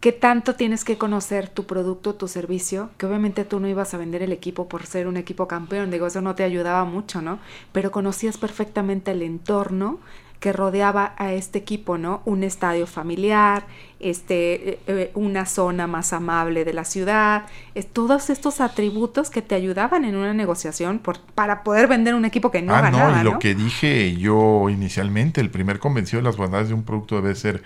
qué 0.00 0.12
tanto 0.12 0.54
tienes 0.54 0.84
que 0.84 0.98
conocer 0.98 1.48
tu 1.48 1.64
producto, 1.64 2.14
tu 2.14 2.28
servicio, 2.28 2.90
que 2.98 3.06
obviamente 3.06 3.44
tú 3.44 3.60
no 3.60 3.68
ibas 3.68 3.94
a 3.94 3.98
vender 3.98 4.22
el 4.22 4.32
equipo 4.32 4.68
por 4.68 4.86
ser 4.86 5.06
un 5.06 5.16
equipo 5.16 5.48
campeón, 5.48 5.90
digo, 5.90 6.06
eso 6.06 6.20
no 6.20 6.34
te 6.34 6.44
ayudaba 6.44 6.84
mucho, 6.84 7.22
¿no? 7.22 7.38
Pero 7.72 7.90
conocías 7.90 8.36
perfectamente 8.36 9.10
el 9.12 9.22
entorno 9.22 9.98
que 10.40 10.52
rodeaba 10.52 11.14
a 11.16 11.32
este 11.32 11.58
equipo, 11.58 11.98
¿no? 11.98 12.22
Un 12.24 12.44
estadio 12.44 12.86
familiar, 12.86 13.66
este, 14.00 14.70
eh, 14.70 14.78
eh, 14.86 15.10
una 15.14 15.46
zona 15.46 15.86
más 15.86 16.12
amable 16.12 16.64
de 16.64 16.72
la 16.72 16.84
ciudad, 16.84 17.46
todos 17.92 18.30
estos 18.30 18.60
atributos 18.60 19.30
que 19.30 19.42
te 19.42 19.54
ayudaban 19.54 20.04
en 20.04 20.14
una 20.16 20.34
negociación 20.34 21.00
por, 21.00 21.18
para 21.20 21.64
poder 21.64 21.88
vender 21.88 22.14
un 22.14 22.24
equipo 22.24 22.50
que 22.50 22.62
no 22.62 22.74
ah, 22.74 22.82
ganaba, 22.82 23.14
no, 23.16 23.20
y 23.20 23.24
lo 23.24 23.32
¿no? 23.32 23.38
que 23.38 23.54
dije 23.54 24.16
yo 24.16 24.68
inicialmente, 24.70 25.40
el 25.40 25.50
primer 25.50 25.78
convencido 25.80 26.22
de 26.22 26.28
las 26.28 26.36
bondades 26.36 26.68
de 26.68 26.74
un 26.74 26.84
producto 26.84 27.16
debe 27.20 27.34
ser 27.34 27.62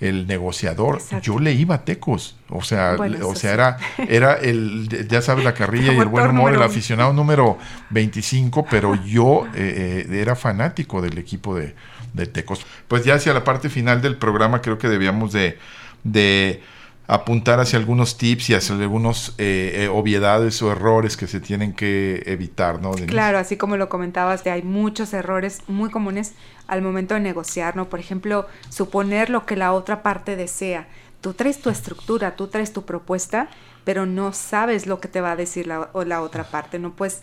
el 0.00 0.26
negociador. 0.26 0.96
Exacto. 0.96 1.24
Yo 1.24 1.38
le 1.38 1.52
iba 1.52 1.76
a 1.76 1.84
tecos. 1.84 2.36
O 2.50 2.62
sea, 2.62 2.96
Bueno, 2.96 3.16
le- 3.18 3.24
o 3.24 3.34
sea, 3.34 3.54
era, 3.54 3.78
era 4.08 4.34
el, 4.34 4.88
ya 5.08 5.22
sabes, 5.22 5.42
la 5.44 5.54
carrilla 5.54 5.92
y 5.92 5.98
el 5.98 6.08
buen 6.08 6.28
humor, 6.28 6.52
el 6.52 6.62
aficionado 6.62 7.12
número 7.12 7.56
25, 7.90 8.66
pero 8.70 8.94
yo 9.04 9.46
eh, 9.54 10.06
eh, 10.10 10.20
era 10.20 10.36
fanático 10.36 11.00
del 11.00 11.16
equipo 11.16 11.54
de, 11.54 11.74
de 12.12 12.26
Tecos. 12.26 12.66
Pues 12.88 13.04
ya 13.04 13.14
hacia 13.14 13.34
la 13.34 13.44
parte 13.44 13.68
final 13.68 14.02
del 14.02 14.16
programa 14.16 14.62
creo 14.62 14.78
que 14.78 14.88
debíamos 14.88 15.32
de, 15.32 15.58
de 16.04 16.62
apuntar 17.08 17.60
hacia 17.60 17.78
algunos 17.78 18.18
tips 18.18 18.50
y 18.50 18.54
hacia 18.54 18.74
algunos 18.74 19.34
eh, 19.38 19.84
eh, 19.84 19.88
obviedades 19.88 20.60
o 20.62 20.72
errores 20.72 21.16
que 21.16 21.26
se 21.26 21.40
tienen 21.40 21.72
que 21.72 22.22
evitar, 22.26 22.80
¿no? 22.80 22.92
Claro, 22.92 23.38
así 23.38 23.56
como 23.56 23.76
lo 23.76 23.88
comentabas, 23.88 24.42
de 24.42 24.50
hay 24.50 24.62
muchos 24.62 25.12
errores 25.14 25.62
muy 25.68 25.90
comunes 25.90 26.34
al 26.66 26.82
momento 26.82 27.14
de 27.14 27.20
negociar, 27.20 27.76
¿no? 27.76 27.88
Por 27.88 28.00
ejemplo, 28.00 28.46
suponer 28.70 29.30
lo 29.30 29.46
que 29.46 29.56
la 29.56 29.72
otra 29.72 30.02
parte 30.02 30.36
desea. 30.36 30.88
Tú 31.20 31.32
traes 31.32 31.60
tu 31.60 31.70
estructura, 31.70 32.36
tú 32.36 32.48
traes 32.48 32.72
tu 32.72 32.84
propuesta, 32.84 33.48
pero 33.84 34.04
no 34.04 34.32
sabes 34.32 34.86
lo 34.86 35.00
que 35.00 35.08
te 35.08 35.20
va 35.20 35.32
a 35.32 35.36
decir 35.36 35.66
la, 35.66 35.90
o 35.92 36.04
la 36.04 36.20
otra 36.22 36.44
parte. 36.44 36.78
No 36.78 36.92
puedes 36.92 37.22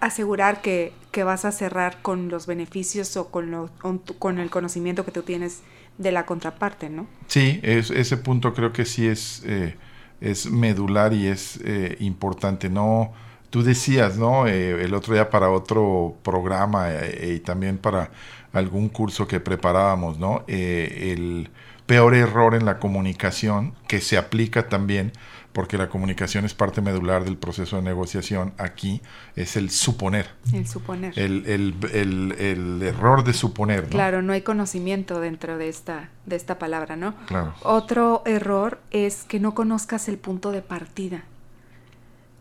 asegurar 0.00 0.62
que, 0.62 0.92
que 1.10 1.24
vas 1.24 1.44
a 1.44 1.52
cerrar 1.52 1.98
con 2.02 2.28
los 2.28 2.46
beneficios 2.46 3.16
o 3.16 3.30
con, 3.30 3.50
lo- 3.50 3.70
con 4.18 4.38
el 4.38 4.50
conocimiento 4.50 5.04
que 5.04 5.10
tú 5.12 5.22
tienes 5.22 5.62
de 5.98 6.12
la 6.12 6.26
contraparte, 6.26 6.90
¿no? 6.90 7.06
Sí, 7.26 7.60
es, 7.62 7.90
ese 7.90 8.16
punto 8.16 8.52
creo 8.54 8.72
que 8.72 8.84
sí 8.84 9.06
es, 9.06 9.42
eh, 9.46 9.76
es 10.20 10.50
medular 10.50 11.12
y 11.12 11.26
es 11.26 11.58
eh, 11.64 11.96
importante. 12.00 12.68
No, 12.68 13.12
tú 13.50 13.62
decías, 13.62 14.16
¿no? 14.18 14.46
Eh, 14.46 14.84
el 14.84 14.94
otro 14.94 15.14
día 15.14 15.30
para 15.30 15.50
otro 15.50 16.16
programa 16.22 16.88
eh, 16.92 17.34
y 17.36 17.40
también 17.40 17.78
para 17.78 18.10
algún 18.52 18.88
curso 18.88 19.26
que 19.26 19.40
preparábamos, 19.40 20.18
¿no? 20.18 20.44
Eh, 20.46 21.12
el 21.16 21.50
peor 21.86 22.14
error 22.14 22.54
en 22.54 22.64
la 22.64 22.78
comunicación 22.78 23.74
que 23.88 24.00
se 24.00 24.16
aplica 24.16 24.68
también 24.68 25.12
porque 25.52 25.78
la 25.78 25.88
comunicación 25.88 26.44
es 26.44 26.52
parte 26.52 26.80
medular 26.80 27.22
del 27.24 27.36
proceso 27.36 27.76
de 27.76 27.82
negociación 27.82 28.54
aquí 28.58 29.02
es 29.36 29.56
el 29.56 29.70
suponer 29.70 30.30
El 30.52 30.66
suponer. 30.66 31.16
el, 31.16 31.46
el, 31.46 31.74
el, 31.92 32.32
el 32.40 32.82
error 32.82 33.22
de 33.22 33.32
suponer 33.34 33.84
¿no? 33.84 33.90
Claro, 33.90 34.20
no 34.22 34.32
hay 34.32 34.42
conocimiento 34.42 35.20
dentro 35.20 35.56
de 35.56 35.68
esta, 35.68 36.08
de 36.26 36.34
esta 36.36 36.58
palabra, 36.58 36.96
¿no? 36.96 37.14
Claro. 37.26 37.54
Otro 37.62 38.22
error 38.26 38.80
es 38.90 39.22
que 39.24 39.38
no 39.38 39.54
conozcas 39.54 40.08
el 40.08 40.18
punto 40.18 40.50
de 40.50 40.62
partida. 40.62 41.22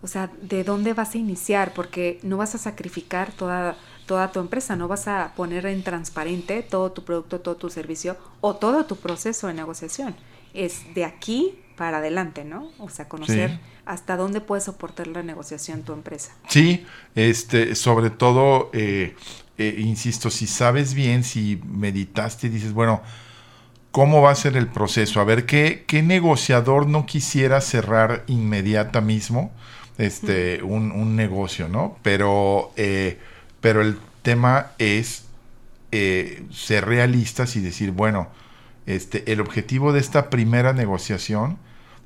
O 0.01 0.07
sea, 0.07 0.29
de 0.41 0.63
dónde 0.65 0.93
vas 0.93 1.13
a 1.15 1.17
iniciar, 1.17 1.73
porque 1.73 2.19
no 2.23 2.35
vas 2.37 2.55
a 2.55 2.57
sacrificar 2.57 3.31
toda, 3.31 3.77
toda 4.05 4.31
tu 4.31 4.39
empresa, 4.39 4.75
no 4.75 4.87
vas 4.87 5.07
a 5.07 5.33
poner 5.35 5.65
en 5.65 5.83
transparente 5.83 6.61
todo 6.63 6.91
tu 6.91 7.03
producto, 7.03 7.39
todo 7.41 7.55
tu 7.55 7.69
servicio 7.69 8.17
o 8.41 8.55
todo 8.55 8.85
tu 8.85 8.95
proceso 8.97 9.47
de 9.47 9.53
negociación. 9.53 10.15
Es 10.53 10.93
de 10.93 11.05
aquí 11.05 11.59
para 11.77 11.97
adelante, 11.97 12.43
¿no? 12.43 12.69
O 12.79 12.89
sea, 12.89 13.07
conocer 13.09 13.49
Sí. 13.49 13.59
hasta 13.85 14.15
dónde 14.17 14.41
puede 14.41 14.61
soportar 14.61 15.07
la 15.07 15.23
negociación 15.23 15.83
tu 15.83 15.93
empresa. 15.93 16.31
Sí, 16.47 16.85
este, 17.15 17.75
sobre 17.75 18.09
todo, 18.11 18.69
eh, 18.73 19.15
eh, 19.57 19.75
insisto, 19.79 20.29
si 20.29 20.45
sabes 20.47 20.93
bien, 20.93 21.23
si 21.23 21.59
meditaste 21.65 22.47
y 22.47 22.49
dices, 22.51 22.73
bueno, 22.73 23.01
¿cómo 23.91 24.21
va 24.21 24.31
a 24.31 24.35
ser 24.35 24.55
el 24.57 24.67
proceso? 24.67 25.19
A 25.19 25.23
ver, 25.23 25.45
¿qué, 25.45 25.85
qué 25.87 26.03
negociador 26.03 26.87
no 26.87 27.05
quisiera 27.05 27.61
cerrar 27.61 28.23
inmediata 28.27 29.01
mismo 29.01 29.51
este, 29.97 30.61
un, 30.63 30.91
un 30.91 31.15
negocio, 31.15 31.67
¿no? 31.69 31.97
Pero, 32.03 32.71
eh, 32.75 33.19
pero 33.63 33.81
el 33.81 33.97
tema 34.23 34.73
es 34.77 35.23
eh, 35.93 36.43
ser 36.51 36.85
realistas 36.85 37.55
y 37.55 37.61
decir, 37.61 37.91
bueno, 37.91 38.27
este, 38.85 39.31
el 39.31 39.39
objetivo 39.39 39.93
de 39.93 40.01
esta 40.01 40.29
primera 40.29 40.73
negociación 40.73 41.57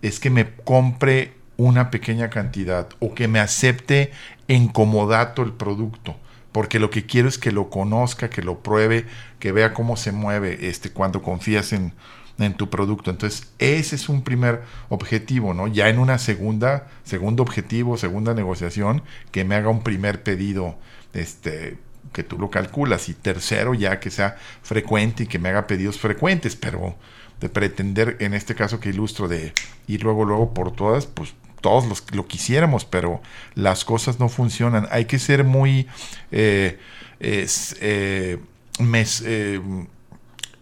es 0.04 0.20
que 0.20 0.30
me 0.30 0.52
compre 0.52 1.34
una 1.58 1.90
pequeña 1.90 2.30
cantidad 2.30 2.90
o 3.00 3.16
que 3.16 3.28
me 3.28 3.40
acepte 3.40 4.12
en 4.48 4.68
comodato 4.68 5.42
el 5.42 5.52
producto. 5.52 6.16
Porque 6.52 6.78
lo 6.78 6.92
que 6.92 7.08
quiero 7.08 7.28
es 7.28 7.40
que 7.40 7.52
lo 7.52 7.72
conozca, 7.72 8.30
que 8.30 8.44
lo 8.44 8.60
pruebe, 8.60 9.08
que 9.40 9.52
vea 9.52 9.74
cómo 9.74 9.98
se 9.98 10.12
mueve 10.12 10.70
este, 10.70 10.92
cuando 10.92 11.24
confías 11.24 11.74
en, 11.74 11.92
en 12.38 12.54
tu 12.54 12.70
producto. 12.70 13.10
Entonces, 13.10 13.48
ese 13.58 13.96
es 13.96 14.10
un 14.10 14.22
primer 14.22 14.62
objetivo, 14.90 15.56
¿no? 15.56 15.68
Ya 15.68 15.90
en 15.90 15.98
una 15.98 16.20
segunda, 16.20 16.88
segundo 17.04 17.42
objetivo, 17.42 17.98
segunda 17.98 18.36
negociación, 18.36 19.02
que 19.32 19.44
me 19.44 19.56
haga 19.56 19.70
un 19.70 19.82
primer 19.82 20.22
pedido, 20.22 20.78
este, 21.14 21.78
que 22.14 22.24
tú 22.24 22.38
lo 22.38 22.50
calculas. 22.50 23.10
Y 23.10 23.14
tercero, 23.14 23.74
ya 23.74 24.00
que 24.00 24.12
sea 24.12 24.38
frecuente 24.62 25.24
y 25.24 25.28
que 25.28 25.40
me 25.40 25.50
haga 25.50 25.68
pedidos 25.68 26.00
frecuentes, 26.00 26.56
pero 26.56 26.96
de 27.40 27.50
pretender, 27.50 28.18
en 28.20 28.34
este 28.34 28.56
caso 28.56 28.80
que 28.80 28.90
ilustro, 28.90 29.28
de 29.28 29.54
ir 29.88 30.04
luego, 30.04 30.26
luego 30.26 30.54
por 30.54 30.76
todas, 30.76 31.06
pues 31.06 31.34
todos 31.62 31.86
los, 31.88 32.04
lo 32.16 32.28
quisiéramos, 32.28 32.86
pero 32.86 33.22
las 33.56 33.86
cosas 33.86 34.20
no 34.20 34.30
funcionan. 34.30 34.88
Hay 34.92 35.06
que 35.06 35.20
ser 35.20 35.44
muy 35.44 35.88
eh, 36.32 36.80
eh, 37.20 38.40
mes- 38.80 39.24
eh, 39.26 39.60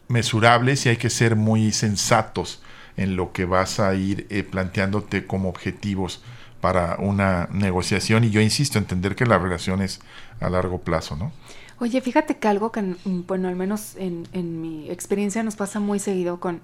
mesurables 0.08 0.86
y 0.86 0.90
hay 0.90 0.98
que 0.98 1.10
ser 1.10 1.36
muy 1.36 1.72
sensatos 1.72 2.62
en 2.98 3.16
lo 3.16 3.34
que 3.34 3.46
vas 3.46 3.80
a 3.80 3.94
ir 3.96 4.28
eh, 4.30 4.44
planteándote 4.44 5.26
como 5.26 5.50
objetivos 5.50 6.24
para 6.62 6.96
una 6.98 7.50
negociación. 7.52 8.24
Y 8.24 8.30
yo 8.30 8.42
insisto, 8.42 8.78
entender 8.78 9.16
que 9.16 9.26
la 9.26 9.38
relación 9.38 9.82
es 9.82 10.00
a 10.40 10.50
largo 10.50 10.80
plazo, 10.80 11.16
¿no? 11.16 11.32
Oye, 11.80 12.00
fíjate 12.00 12.38
que 12.38 12.48
algo 12.48 12.72
que, 12.72 12.82
mm, 12.82 13.26
bueno, 13.28 13.48
al 13.48 13.56
menos 13.56 13.96
en, 13.98 14.26
mi 14.62 14.90
experiencia 14.90 15.44
nos 15.44 15.56
pasa 15.56 15.80
muy 15.80 16.00
seguido 16.00 16.40
con, 16.40 16.62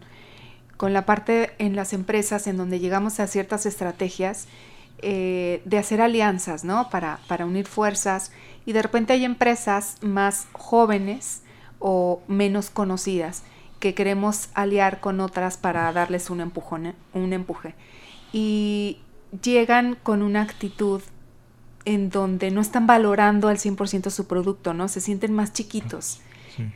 con 0.78 0.94
la 0.94 1.06
parte 1.06 1.52
en 1.58 1.76
las 1.76 1.94
empresas 1.94 2.48
en 2.48 2.58
donde 2.58 2.80
llegamos 2.80 3.20
a 3.20 3.28
ciertas 3.28 3.66
estrategias 3.66 4.48
eh, 5.02 5.62
de 5.66 5.78
hacer 5.78 6.00
alianzas, 6.02 6.64
¿no? 6.64 6.90
Para, 6.90 7.20
para 7.28 7.46
unir 7.46 7.66
fuerzas 7.66 8.32
y 8.66 8.74
de 8.74 8.82
repente 8.82 9.14
hay 9.14 9.26
empresas 9.26 9.98
más 10.02 10.48
jóvenes 10.54 11.42
o 11.80 12.22
menos 12.28 12.70
conocidas 12.70 13.44
que 13.80 13.96
queremos 13.96 14.50
aliar 14.54 15.00
con 15.02 15.20
otras 15.20 15.58
para 15.58 15.92
darles 15.92 16.30
un 16.30 16.40
empujón, 16.40 16.94
un 17.14 17.34
empuje. 17.34 17.74
Y 18.32 19.00
llegan 19.42 19.98
con 20.04 20.22
una 20.22 20.44
actitud 20.44 21.02
en 21.86 22.10
donde 22.10 22.52
no 22.52 22.62
están 22.62 22.88
valorando 22.88 23.48
al 23.48 23.58
100% 23.58 24.10
su 24.10 24.28
producto, 24.28 24.74
¿no? 24.74 24.88
Se 24.88 25.02
sienten 25.02 25.34
más 25.34 25.54
chiquitos 25.54 26.22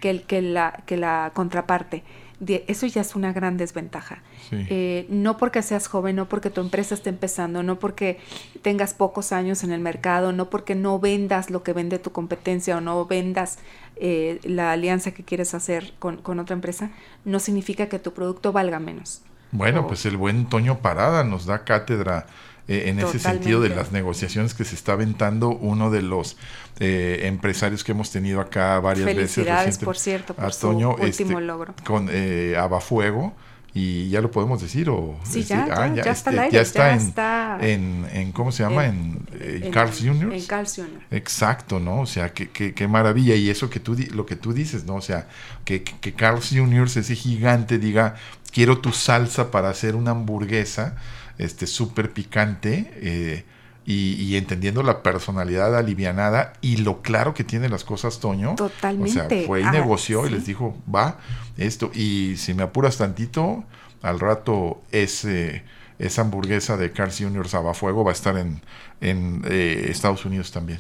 que, 0.02 0.10
el, 0.10 0.24
que, 0.24 0.42
la, 0.42 0.84
que 0.86 0.98
la 0.98 1.32
contraparte. 1.34 2.04
De- 2.40 2.66
eso 2.68 2.86
ya 2.86 3.02
es 3.02 3.16
una 3.16 3.32
gran 3.32 3.56
desventaja. 3.56 4.22
Sí. 4.50 4.66
Eh, 4.70 5.06
no 5.10 5.38
porque 5.38 5.62
seas 5.62 5.88
joven, 5.88 6.18
no 6.18 6.28
porque 6.28 6.50
tu 6.50 6.60
empresa 6.60 6.94
esté 6.96 7.10
empezando, 7.10 7.64
no 7.64 7.80
porque 7.80 8.20
tengas 8.62 8.94
pocos 8.94 9.32
años 9.32 9.64
en 9.64 9.72
el 9.72 9.80
mercado, 9.80 10.34
no 10.34 10.50
porque 10.50 10.76
no 10.76 11.00
vendas 11.00 11.50
lo 11.50 11.64
que 11.64 11.72
vende 11.74 11.98
tu 12.00 12.12
competencia 12.12 12.78
o 12.78 12.82
no 12.82 13.06
vendas 13.06 13.60
eh, 13.96 14.40
la 14.44 14.72
alianza 14.74 15.12
que 15.12 15.24
quieres 15.24 15.54
hacer 15.54 15.94
con, 16.00 16.18
con 16.18 16.40
otra 16.40 16.56
empresa, 16.56 16.90
no 17.24 17.40
significa 17.40 17.88
que 17.88 18.00
tu 18.00 18.12
producto 18.14 18.52
valga 18.52 18.80
menos. 18.80 19.22
Bueno, 19.52 19.88
pues 19.88 20.06
el 20.06 20.18
buen 20.18 20.48
Toño 20.50 20.80
Parada 20.80 21.24
nos 21.24 21.46
da 21.46 21.64
cátedra 21.64 22.26
eh, 22.68 22.86
en 22.88 23.00
ese 23.00 23.20
sentido 23.20 23.62
de 23.62 23.70
las 23.70 23.92
negociaciones 23.92 24.54
que 24.54 24.64
se 24.66 24.76
está 24.76 24.94
aventando 24.94 25.50
uno 25.50 25.92
de 25.92 26.02
los 26.02 26.38
eh, 26.80 27.22
empresarios 27.24 27.84
que 27.84 27.92
hemos 27.92 28.12
tenido 28.12 28.42
acá 28.42 28.80
varias 28.80 29.06
veces. 29.06 29.34
Felicidades, 29.36 29.66
reciente- 29.68 29.86
por 29.86 29.98
cierto, 29.98 30.34
por 30.34 30.52
su 30.54 30.70
último 30.70 31.00
este, 31.06 31.26
logro. 31.42 31.74
Con 31.86 32.10
eh, 32.12 32.56
Abafuego. 32.60 33.34
Y 33.78 34.08
ya 34.08 34.22
lo 34.22 34.32
podemos 34.32 34.62
decir 34.62 34.90
o 34.90 35.20
Sí, 35.26 35.42
este, 35.42 35.54
ya, 35.54 35.68
ya, 35.94 36.04
ya 36.06 36.12
está 36.14 36.30
al 36.30 36.40
aire, 36.40 36.54
ya 36.54 36.62
está, 36.62 36.94
en, 36.94 36.98
está 36.98 37.58
en, 37.60 38.08
en- 38.14 38.32
¿cómo 38.32 38.54
se 38.54 38.64
llama? 38.64 38.86
En, 38.86 39.20
eh, 39.34 39.60
En- 39.66 39.72
Carl's 39.74 40.00
Jr. 40.00 40.32
En 40.34 40.46
Carl's 40.46 40.76
Jr. 40.78 41.02
Exacto, 41.12 41.82
¿no? 41.82 42.00
O 42.00 42.06
sea, 42.06 42.32
qué, 42.34 42.50
qué, 42.50 42.74
qué 42.74 42.88
maravilla. 42.88 43.36
Y 43.36 43.50
eso 43.50 43.70
que 43.70 43.82
tú, 43.82 43.94
lo 44.14 44.26
que 44.26 44.38
tú 44.38 44.54
dices, 44.54 44.86
¿no? 44.86 44.96
O 44.96 45.02
sea, 45.02 45.28
que, 45.66 45.84
que, 45.84 45.94
que 46.00 46.14
Carl's 46.14 46.52
Jr., 46.54 46.86
ese 46.88 47.16
gigante, 47.16 47.78
diga, 47.78 48.16
quiero 48.54 48.78
tu 48.80 48.94
salsa 48.94 49.52
para 49.52 49.68
hacer 49.72 49.98
una 49.98 50.12
hamburguesa, 50.12 50.96
este, 51.38 51.68
súper 51.68 52.14
picante, 52.14 52.92
eh, 52.96 53.46
y, 53.86 54.14
y 54.16 54.36
entendiendo 54.38 54.82
la 54.84 55.04
personalidad 55.04 55.76
alivianada 55.78 56.54
y 56.62 56.78
lo 56.78 57.02
claro 57.04 57.34
que 57.36 57.44
tiene 57.44 57.70
las 57.70 57.84
cosas, 57.84 58.20
Toño. 58.20 58.58
O 59.00 59.08
sea, 59.08 59.28
Totalmente. 59.28 59.46
fue 59.46 59.62
y 59.62 59.64
Ah, 59.64 59.72
negoció 59.72 60.26
y 60.26 60.32
les 60.32 60.46
dijo, 60.46 60.82
va, 60.94 61.20
esto. 61.58 61.92
Y 61.94 62.36
si 62.38 62.54
me 62.54 62.64
apuras 62.64 62.98
tantito, 62.98 63.66
Al 64.02 64.20
rato 64.20 64.84
ese, 64.92 65.64
esa 65.98 66.22
hamburguesa 66.22 66.78
de 66.78 66.92
Carl 66.92 67.12
Jr. 67.12 67.48
Sabafuego 67.48 68.04
va 68.04 68.12
a 68.12 68.14
estar 68.14 68.38
en, 68.38 68.62
en 69.02 69.42
eh, 69.46 69.88
Estados 69.90 70.26
Unidos 70.26 70.52
también. 70.52 70.80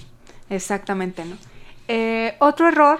Exactamente, 0.49 1.25
¿no? 1.25 1.37
Eh, 1.87 2.35
otro 2.39 2.67
error 2.67 2.99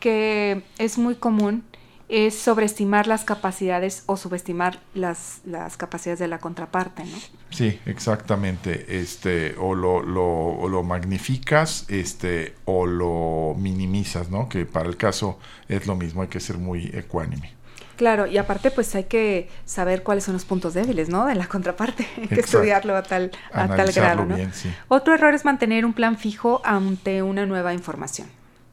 que 0.00 0.62
es 0.78 0.98
muy 0.98 1.16
común 1.16 1.64
es 2.08 2.38
sobreestimar 2.38 3.06
las 3.06 3.24
capacidades 3.24 4.04
o 4.06 4.16
subestimar 4.16 4.80
las, 4.94 5.40
las 5.44 5.76
capacidades 5.76 6.20
de 6.20 6.28
la 6.28 6.38
contraparte, 6.38 7.04
¿no? 7.04 7.18
Sí, 7.50 7.80
exactamente. 7.86 9.00
Este, 9.00 9.56
o 9.58 9.74
lo, 9.74 10.02
lo, 10.02 10.68
lo, 10.68 10.82
magnificas, 10.84 11.84
este, 11.88 12.54
o 12.64 12.86
lo 12.86 13.54
minimizas, 13.58 14.30
¿no? 14.30 14.48
Que 14.48 14.66
para 14.66 14.88
el 14.88 14.96
caso 14.96 15.38
es 15.68 15.86
lo 15.86 15.96
mismo, 15.96 16.22
hay 16.22 16.28
que 16.28 16.40
ser 16.40 16.58
muy 16.58 16.90
ecuánime. 16.94 17.54
Claro, 17.96 18.26
y 18.26 18.36
aparte 18.36 18.70
pues 18.70 18.94
hay 18.94 19.04
que 19.04 19.48
saber 19.64 20.02
cuáles 20.02 20.24
son 20.24 20.34
los 20.34 20.44
puntos 20.44 20.74
débiles, 20.74 21.08
¿no? 21.08 21.24
De 21.24 21.34
la 21.34 21.46
contraparte, 21.48 22.06
hay 22.18 22.28
que 22.28 22.40
estudiarlo 22.40 22.94
a 22.94 23.02
tal, 23.02 23.32
a 23.52 23.66
tal 23.66 23.90
grado, 23.90 24.24
¿no? 24.26 24.36
Otro 24.88 25.14
error 25.14 25.34
es 25.34 25.44
mantener 25.44 25.84
un 25.84 25.94
plan 25.94 26.18
fijo 26.18 26.60
ante 26.64 27.22
una 27.22 27.46
nueva 27.46 27.72
información. 27.72 28.28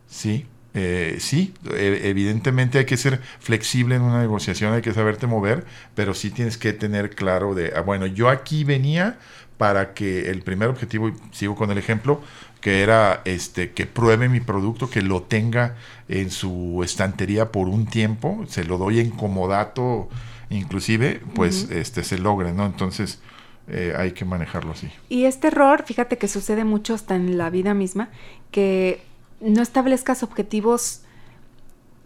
Sí, 0.08 0.46
eh, 0.74 1.18
sí, 1.20 1.54
e, 1.72 2.02
evidentemente 2.06 2.80
hay 2.80 2.86
que 2.86 2.98
ser 2.98 3.22
flexible 3.40 3.96
en 3.96 4.02
una 4.02 4.20
negociación, 4.20 4.74
hay 4.74 4.82
que 4.82 4.94
saberte 4.94 5.28
mover, 5.28 5.66
pero 5.96 6.14
sí 6.14 6.32
tienes 6.32 6.58
que 6.58 6.74
tener 6.74 7.12
claro 7.12 7.54
de, 7.54 7.74
ah, 7.76 7.82
bueno, 7.82 8.06
yo 8.08 8.30
aquí 8.30 8.64
venía 8.64 9.20
para 9.58 9.94
que 9.94 10.32
el 10.32 10.42
primer 10.42 10.70
objetivo, 10.70 11.10
y 11.10 11.14
sigo 11.32 11.56
con 11.56 11.70
el 11.70 11.78
ejemplo, 11.78 12.22
que 12.60 12.82
era 12.82 13.22
este 13.26 13.72
que 13.72 13.86
pruebe 13.86 14.30
mi 14.30 14.40
producto, 14.40 14.90
que 14.90 15.02
lo 15.02 15.22
tenga 15.22 15.76
en 16.08 16.32
su 16.32 16.82
estantería 16.84 17.52
por 17.52 17.68
un 17.68 17.86
tiempo, 17.86 18.46
se 18.48 18.64
lo 18.64 18.78
doy 18.78 19.00
en 19.00 19.12
comodato, 19.12 20.10
inclusive, 20.50 21.22
pues 21.36 21.70
este 21.72 22.04
se 22.04 22.18
logre, 22.18 22.54
¿no? 22.54 22.66
Entonces, 22.66 23.20
eh, 23.68 23.94
hay 23.98 24.12
que 24.12 24.26
manejarlo 24.26 24.72
así. 24.72 24.90
Y 25.10 25.26
este 25.26 25.48
error, 25.48 25.84
fíjate 25.86 26.18
que 26.18 26.28
sucede 26.28 26.64
mucho 26.64 26.94
hasta 26.94 27.16
en 27.16 27.38
la 27.38 27.50
vida 27.50 27.74
misma, 27.74 28.10
que 28.52 29.02
no 29.44 29.62
establezcas 29.62 30.24
objetivos 30.24 31.02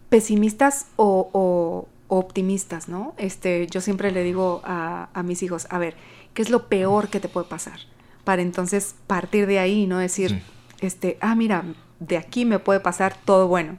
pesimistas 0.10 0.88
o, 0.96 1.88
optimistas, 2.10 2.88
¿no? 2.88 3.14
Este, 3.18 3.68
yo 3.68 3.82
siempre 3.82 4.12
le 4.12 4.24
digo 4.24 4.62
a, 4.64 5.10
mis 5.26 5.44
hijos, 5.44 5.68
a 5.70 5.78
ver, 5.78 5.96
¿qué 6.34 6.42
es 6.42 6.50
lo 6.50 6.68
peor 6.68 7.10
que 7.10 7.20
te 7.20 7.28
puede 7.28 7.48
pasar? 7.48 7.80
Para 8.24 8.42
entonces 8.42 8.96
partir 9.08 9.46
de 9.46 9.60
ahí, 9.60 9.88
¿no? 9.88 9.98
Decir, 9.98 10.42
este, 10.80 11.18
ah, 11.20 11.36
mira, 11.36 11.66
de 12.00 12.18
aquí 12.18 12.46
me 12.46 12.60
puede 12.60 12.80
pasar 12.80 13.18
todo 13.26 13.48
bueno. 13.48 13.78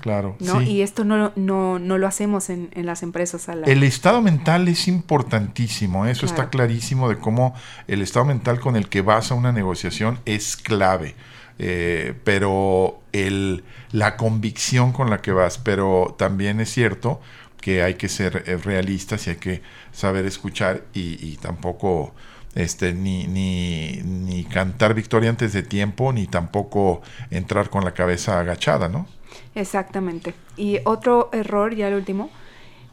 Claro. 0.00 0.36
¿no? 0.40 0.62
Y 0.62 0.80
esto 0.80 1.04
no, 1.04 1.32
no, 1.36 1.78
no, 1.78 1.98
lo 1.98 2.06
hacemos 2.06 2.48
en, 2.48 2.70
las 2.74 3.02
empresas. 3.02 3.48
El 3.48 3.82
estado 3.82 4.22
mental 4.22 4.66
es 4.68 4.88
importantísimo, 4.88 6.06
¿eh? 6.06 6.12
eso 6.12 6.24
está 6.24 6.48
clarísimo 6.48 7.08
de 7.08 7.18
cómo 7.18 7.54
el 7.86 8.00
estado 8.00 8.24
mental 8.24 8.60
con 8.60 8.76
el 8.76 8.88
que 8.88 9.02
vas 9.02 9.30
a 9.30 9.34
una 9.34 9.52
negociación 9.52 10.20
es 10.24 10.56
clave. 10.56 11.16
Eh, 11.62 12.14
pero 12.24 13.02
el, 13.12 13.64
la 13.92 14.16
convicción 14.16 14.92
con 14.92 15.10
la 15.10 15.20
que 15.20 15.30
vas, 15.30 15.58
pero 15.58 16.14
también 16.18 16.58
es 16.58 16.72
cierto 16.72 17.20
que 17.60 17.82
hay 17.82 17.96
que 17.96 18.08
ser 18.08 18.44
eh, 18.46 18.56
realistas 18.56 19.26
y 19.26 19.30
hay 19.30 19.36
que 19.36 19.62
saber 19.92 20.24
escuchar 20.24 20.84
y, 20.94 21.36
tampoco 21.36 22.14
este 22.54 22.94
ni, 22.94 23.26
ni, 23.26 24.00
ni, 24.02 24.44
cantar 24.44 24.94
victoria 24.94 25.28
antes 25.28 25.52
de 25.52 25.62
tiempo 25.62 26.14
ni 26.14 26.26
tampoco 26.26 27.02
entrar 27.30 27.68
con 27.68 27.84
la 27.84 27.92
cabeza 27.92 28.40
agachada, 28.40 28.88
¿no? 28.88 29.06
Exactamente. 29.54 30.34
Y 30.56 30.78
otro 30.84 31.28
error, 31.34 31.74
ya 31.74 31.88
el 31.88 31.94
último, 31.94 32.30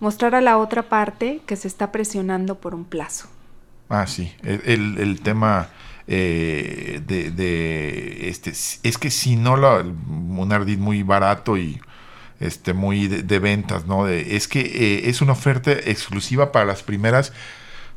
mostrar 0.01 0.35
a 0.35 0.41
la 0.41 0.57
otra 0.57 0.89
parte 0.89 1.39
que 1.45 1.55
se 1.55 1.69
está 1.69 1.93
presionando 1.93 2.55
por 2.55 2.75
un 2.75 2.83
plazo. 2.83 3.29
Ah, 3.87 4.05
sí, 4.07 4.35
el, 4.43 4.97
el 4.97 5.21
tema 5.21 5.69
eh, 6.07 7.01
de, 7.05 8.29
este 8.29 8.51
es 8.51 8.97
que 8.97 9.11
si 9.11 9.35
no 9.35 9.57
lo, 9.57 9.81
un 9.81 10.51
ardid 10.51 10.77
muy 10.77 11.03
barato 11.03 11.57
y 11.57 11.81
este 12.39 12.73
muy 12.73 13.07
de, 13.07 13.39
ventas 13.39 13.85
no 13.87 14.07
es 14.07 14.47
que 14.47 14.61
eh, 14.61 15.09
es 15.09 15.21
una 15.21 15.33
oferta 15.33 15.71
exclusiva 15.71 16.51
para 16.51 16.65
las 16.65 16.83
primeras 16.83 17.33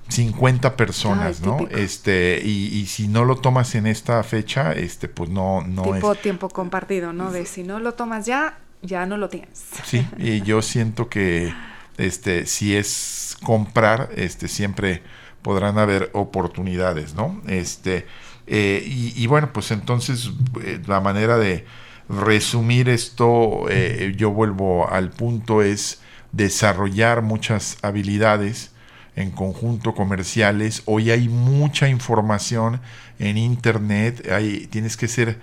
50 0.08 0.76
personas, 0.76 1.40
¿no? 1.40 1.68
Este, 1.70 2.42
y, 2.44 2.84
si 2.86 3.06
no 3.06 3.24
lo 3.24 3.36
tomas 3.36 3.76
en 3.76 3.86
esta 3.86 4.22
fecha, 4.24 4.72
este, 4.72 5.08
pues 5.08 5.30
no, 5.30 5.62
no 5.62 5.84
tipo 5.84 6.16
tiempo 6.16 6.48
compartido, 6.48 7.12
¿no? 7.12 7.30
De 7.30 7.46
si 7.46 7.62
no 7.62 7.78
lo 7.78 7.94
tomas 7.94 8.26
ya, 8.26 8.58
ya 8.82 9.06
no 9.06 9.16
lo 9.16 9.28
tienes. 9.28 9.66
Sí, 9.84 10.04
y 10.18 10.42
yo 10.42 10.62
siento 10.62 11.08
que 11.08 11.54
este, 11.96 12.46
si 12.46 12.74
es 12.74 13.36
comprar, 13.42 14.10
este, 14.16 14.48
siempre 14.48 15.02
podrán 15.42 15.78
haber 15.78 16.10
oportunidades, 16.12 17.14
¿no? 17.14 17.40
Este, 17.46 18.06
eh, 18.46 18.82
y, 18.84 19.26
bueno, 19.28 19.52
pues 19.52 19.70
entonces 19.70 20.30
eh, 20.64 20.80
la 20.86 21.00
manera 21.00 21.38
de 21.38 21.64
resumir 22.08 22.88
esto, 22.88 23.66
eh, 23.70 24.12
yo 24.16 24.32
vuelvo 24.32 24.90
al 24.90 25.10
punto, 25.10 25.62
es 25.62 26.00
desarrollar 26.32 27.22
muchas 27.22 27.78
habilidades 27.82 28.72
en 29.14 29.30
conjunto 29.30 29.94
comerciales. 29.94 30.82
Hoy 30.86 31.12
hay 31.12 31.28
mucha 31.28 31.88
información 31.88 32.80
en 33.20 33.38
Internet, 33.38 34.28
hay, 34.30 34.66
tienes 34.66 34.96
que 34.96 35.08
ser 35.08 35.38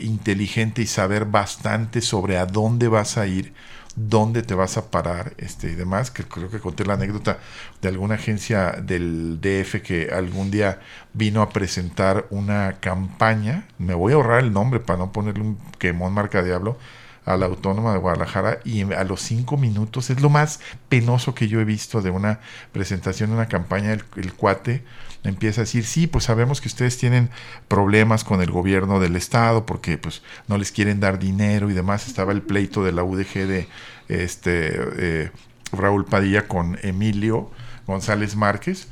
inteligente 0.00 0.82
y 0.82 0.86
saber 0.86 1.24
bastante 1.24 2.00
sobre 2.00 2.38
a 2.38 2.46
dónde 2.46 2.86
vas 2.86 3.18
a 3.18 3.26
ir 3.26 3.52
dónde 3.96 4.42
te 4.42 4.54
vas 4.54 4.76
a 4.76 4.90
parar 4.90 5.34
este, 5.38 5.70
y 5.70 5.74
demás, 5.74 6.10
que 6.10 6.24
creo 6.24 6.50
que 6.50 6.60
conté 6.60 6.84
la 6.84 6.94
anécdota 6.94 7.38
de 7.80 7.88
alguna 7.88 8.14
agencia 8.14 8.72
del 8.72 9.40
DF 9.40 9.82
que 9.82 10.10
algún 10.12 10.50
día 10.50 10.80
vino 11.12 11.42
a 11.42 11.50
presentar 11.50 12.26
una 12.30 12.78
campaña, 12.80 13.66
me 13.78 13.94
voy 13.94 14.12
a 14.12 14.16
ahorrar 14.16 14.40
el 14.40 14.52
nombre 14.52 14.80
para 14.80 14.98
no 14.98 15.12
ponerle 15.12 15.42
un 15.42 15.58
quemón 15.78 16.14
marca 16.14 16.42
diablo, 16.42 16.78
a 17.24 17.36
la 17.36 17.46
Autónoma 17.46 17.92
de 17.92 18.00
Guadalajara 18.00 18.58
y 18.64 18.82
a 18.92 19.04
los 19.04 19.20
cinco 19.20 19.56
minutos 19.56 20.10
es 20.10 20.20
lo 20.20 20.28
más 20.28 20.58
penoso 20.88 21.36
que 21.36 21.46
yo 21.46 21.60
he 21.60 21.64
visto 21.64 22.02
de 22.02 22.10
una 22.10 22.40
presentación 22.72 23.30
de 23.30 23.36
una 23.36 23.46
campaña, 23.46 23.92
el 23.92 24.32
cuate 24.34 24.82
empieza 25.24 25.60
a 25.60 25.64
decir, 25.64 25.84
sí, 25.84 26.06
pues 26.06 26.24
sabemos 26.24 26.60
que 26.60 26.68
ustedes 26.68 26.98
tienen 26.98 27.30
problemas 27.68 28.24
con 28.24 28.42
el 28.42 28.50
gobierno 28.50 29.00
del 29.00 29.16
estado 29.16 29.66
porque 29.66 29.98
pues 29.98 30.22
no 30.48 30.58
les 30.58 30.72
quieren 30.72 31.00
dar 31.00 31.18
dinero 31.18 31.70
y 31.70 31.74
demás. 31.74 32.06
Estaba 32.06 32.32
el 32.32 32.42
pleito 32.42 32.82
de 32.84 32.92
la 32.92 33.04
UDG 33.04 33.46
de 33.46 33.68
este 34.08 34.72
eh, 34.96 35.30
Raúl 35.72 36.04
Padilla 36.04 36.48
con 36.48 36.78
Emilio 36.82 37.50
González 37.86 38.36
Márquez 38.36 38.88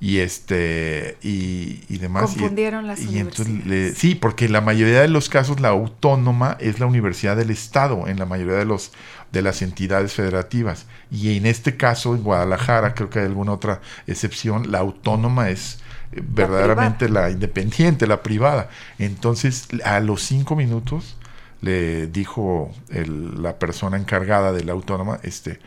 y 0.00 0.18
este 0.18 1.16
y, 1.22 1.80
y 1.88 1.98
demás 1.98 2.24
confundieron 2.24 2.86
las 2.86 3.00
y 3.00 3.18
entonces 3.18 3.96
sí 3.96 4.14
porque 4.14 4.48
la 4.48 4.60
mayoría 4.60 5.00
de 5.00 5.08
los 5.08 5.28
casos 5.28 5.60
la 5.60 5.68
autónoma 5.68 6.58
es 6.60 6.80
la 6.80 6.86
universidad 6.86 7.36
del 7.36 7.50
estado 7.50 8.06
en 8.08 8.18
la 8.18 8.26
mayoría 8.26 8.54
de 8.54 8.64
los 8.64 8.92
de 9.34 9.42
las 9.42 9.60
entidades 9.60 10.14
federativas 10.14 10.86
y 11.10 11.36
en 11.36 11.44
este 11.44 11.76
caso 11.76 12.14
en 12.14 12.22
Guadalajara 12.22 12.94
creo 12.94 13.10
que 13.10 13.18
hay 13.18 13.26
alguna 13.26 13.52
otra 13.52 13.82
excepción 14.06 14.72
la 14.72 14.78
autónoma 14.78 15.50
es 15.50 15.80
eh, 16.12 16.22
verdaderamente 16.26 17.10
la, 17.10 17.30
independiente 17.30 18.06
la 18.06 18.22
privada 18.22 18.70
entonces 18.98 19.68
a 19.84 20.00
los 20.00 20.22
cinco 20.22 20.56
minutos 20.56 21.16
le 21.60 22.06
dijo 22.06 22.72
la 22.88 23.58
persona 23.58 23.96
encargada 23.98 24.52
de 24.52 24.64
la 24.64 24.72
autónoma 24.72 25.20
este 25.22 25.60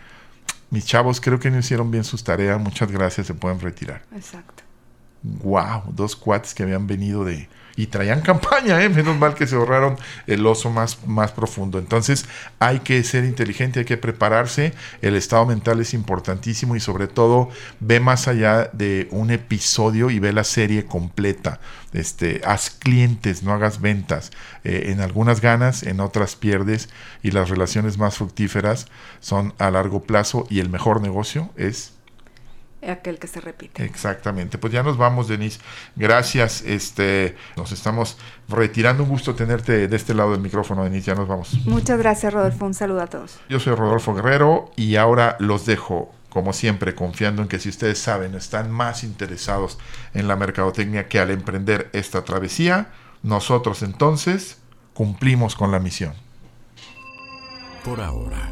mis 0.70 0.86
chavos 0.86 1.22
creo 1.22 1.40
que 1.40 1.50
no 1.50 1.60
hicieron 1.60 1.92
bien 1.92 2.04
sus 2.04 2.24
tareas, 2.24 2.60
muchas 2.60 2.92
gracias, 2.92 3.28
se 3.28 3.34
pueden 3.34 3.60
retirar. 3.60 4.04
Exacto. 4.14 4.64
Wow, 5.24 5.84
dos 5.94 6.16
cuates 6.16 6.54
que 6.54 6.64
habían 6.64 6.88
venido 6.88 7.26
de, 7.26 7.50
y 7.78 7.88
traían 7.88 8.22
campaña, 8.24 8.84
¿eh? 8.84 8.90
menos 8.90 9.16
mal 9.18 9.36
que 9.36 9.48
se 9.48 9.56
ahorraron 9.56 9.96
el 10.26 10.46
oso 10.46 10.70
más, 10.70 11.08
más 11.08 11.32
profundo. 11.32 11.80
Entonces 11.80 12.26
hay 12.60 12.80
que 12.80 13.02
ser 13.04 13.24
inteligente, 13.24 13.80
hay 13.80 13.86
que 13.86 13.96
prepararse, 13.96 14.74
el 15.02 15.16
estado 15.16 15.46
mental 15.46 15.80
es 15.80 15.94
importantísimo 15.94 16.76
y 16.76 16.82
sobre 16.82 17.08
todo 17.08 17.50
ve 17.80 18.02
más 18.02 18.28
allá 18.28 18.70
de 18.74 19.08
un 19.12 19.32
episodio 19.32 20.10
y 20.10 20.20
ve 20.20 20.34
la 20.34 20.44
serie 20.44 20.86
completa. 20.86 21.62
Este, 21.94 22.42
haz 22.44 22.70
clientes, 22.72 23.44
no 23.44 23.54
hagas 23.54 23.80
ventas. 23.80 24.32
Eh, 24.64 24.92
en 24.92 25.00
algunas 25.00 25.40
ganas, 25.40 25.84
en 25.84 26.00
otras 26.00 26.36
pierdes 26.36 26.90
y 27.24 27.32
las 27.32 27.50
relaciones 27.50 27.98
más 27.98 28.18
fructíferas 28.18 28.88
son 29.20 29.54
a 29.60 29.72
largo 29.72 30.04
plazo 30.04 30.46
y 30.50 30.60
el 30.60 30.70
mejor 30.70 31.02
negocio 31.02 31.50
es 31.56 31.97
aquel 32.82 33.20
que 33.20 33.28
se 33.28 33.42
repite. 33.42 33.84
Exactamente. 33.84 34.58
Pues 34.58 34.74
ya 34.74 34.84
nos 34.84 34.98
vamos, 34.98 35.28
Denise. 35.28 35.60
Gracias. 35.96 36.62
Este, 36.62 37.36
nos 37.56 37.72
estamos 37.72 38.18
retirando. 38.48 39.04
Un 39.04 39.10
gusto 39.10 39.36
tenerte 39.36 39.88
de 39.88 39.96
este 39.96 40.14
lado 40.14 40.32
del 40.32 40.42
micrófono, 40.42 40.84
Denise. 40.84 41.08
Ya 41.08 41.16
nos 41.16 41.28
vamos. 41.28 41.54
Muchas 41.66 41.98
gracias, 42.00 42.34
Rodolfo. 42.34 42.66
Un 42.66 42.74
saludo 42.74 43.02
a 43.02 43.08
todos. 43.08 43.40
Yo 43.50 43.60
soy 43.60 43.76
Rodolfo 43.76 44.14
Guerrero 44.14 44.72
y 44.76 44.96
ahora 44.96 45.38
los 45.40 45.66
dejo, 45.66 46.14
como 46.30 46.54
siempre, 46.54 46.96
confiando 46.96 47.42
en 47.42 47.48
que 47.48 47.60
si 47.60 47.70
ustedes 47.70 48.00
saben, 48.00 48.36
están 48.36 48.72
más 48.72 49.04
interesados 49.04 49.78
en 50.14 50.28
la 50.28 50.36
mercadotecnia 50.36 51.08
que 51.08 51.20
al 51.20 51.32
emprender 51.32 51.90
esta 51.94 52.24
travesía, 52.24 52.92
nosotros 53.24 53.84
entonces 53.84 54.60
cumplimos 54.94 55.56
con 55.56 55.72
la 55.72 55.80
misión. 55.80 56.14
Por 57.84 58.02
ahora 58.02 58.52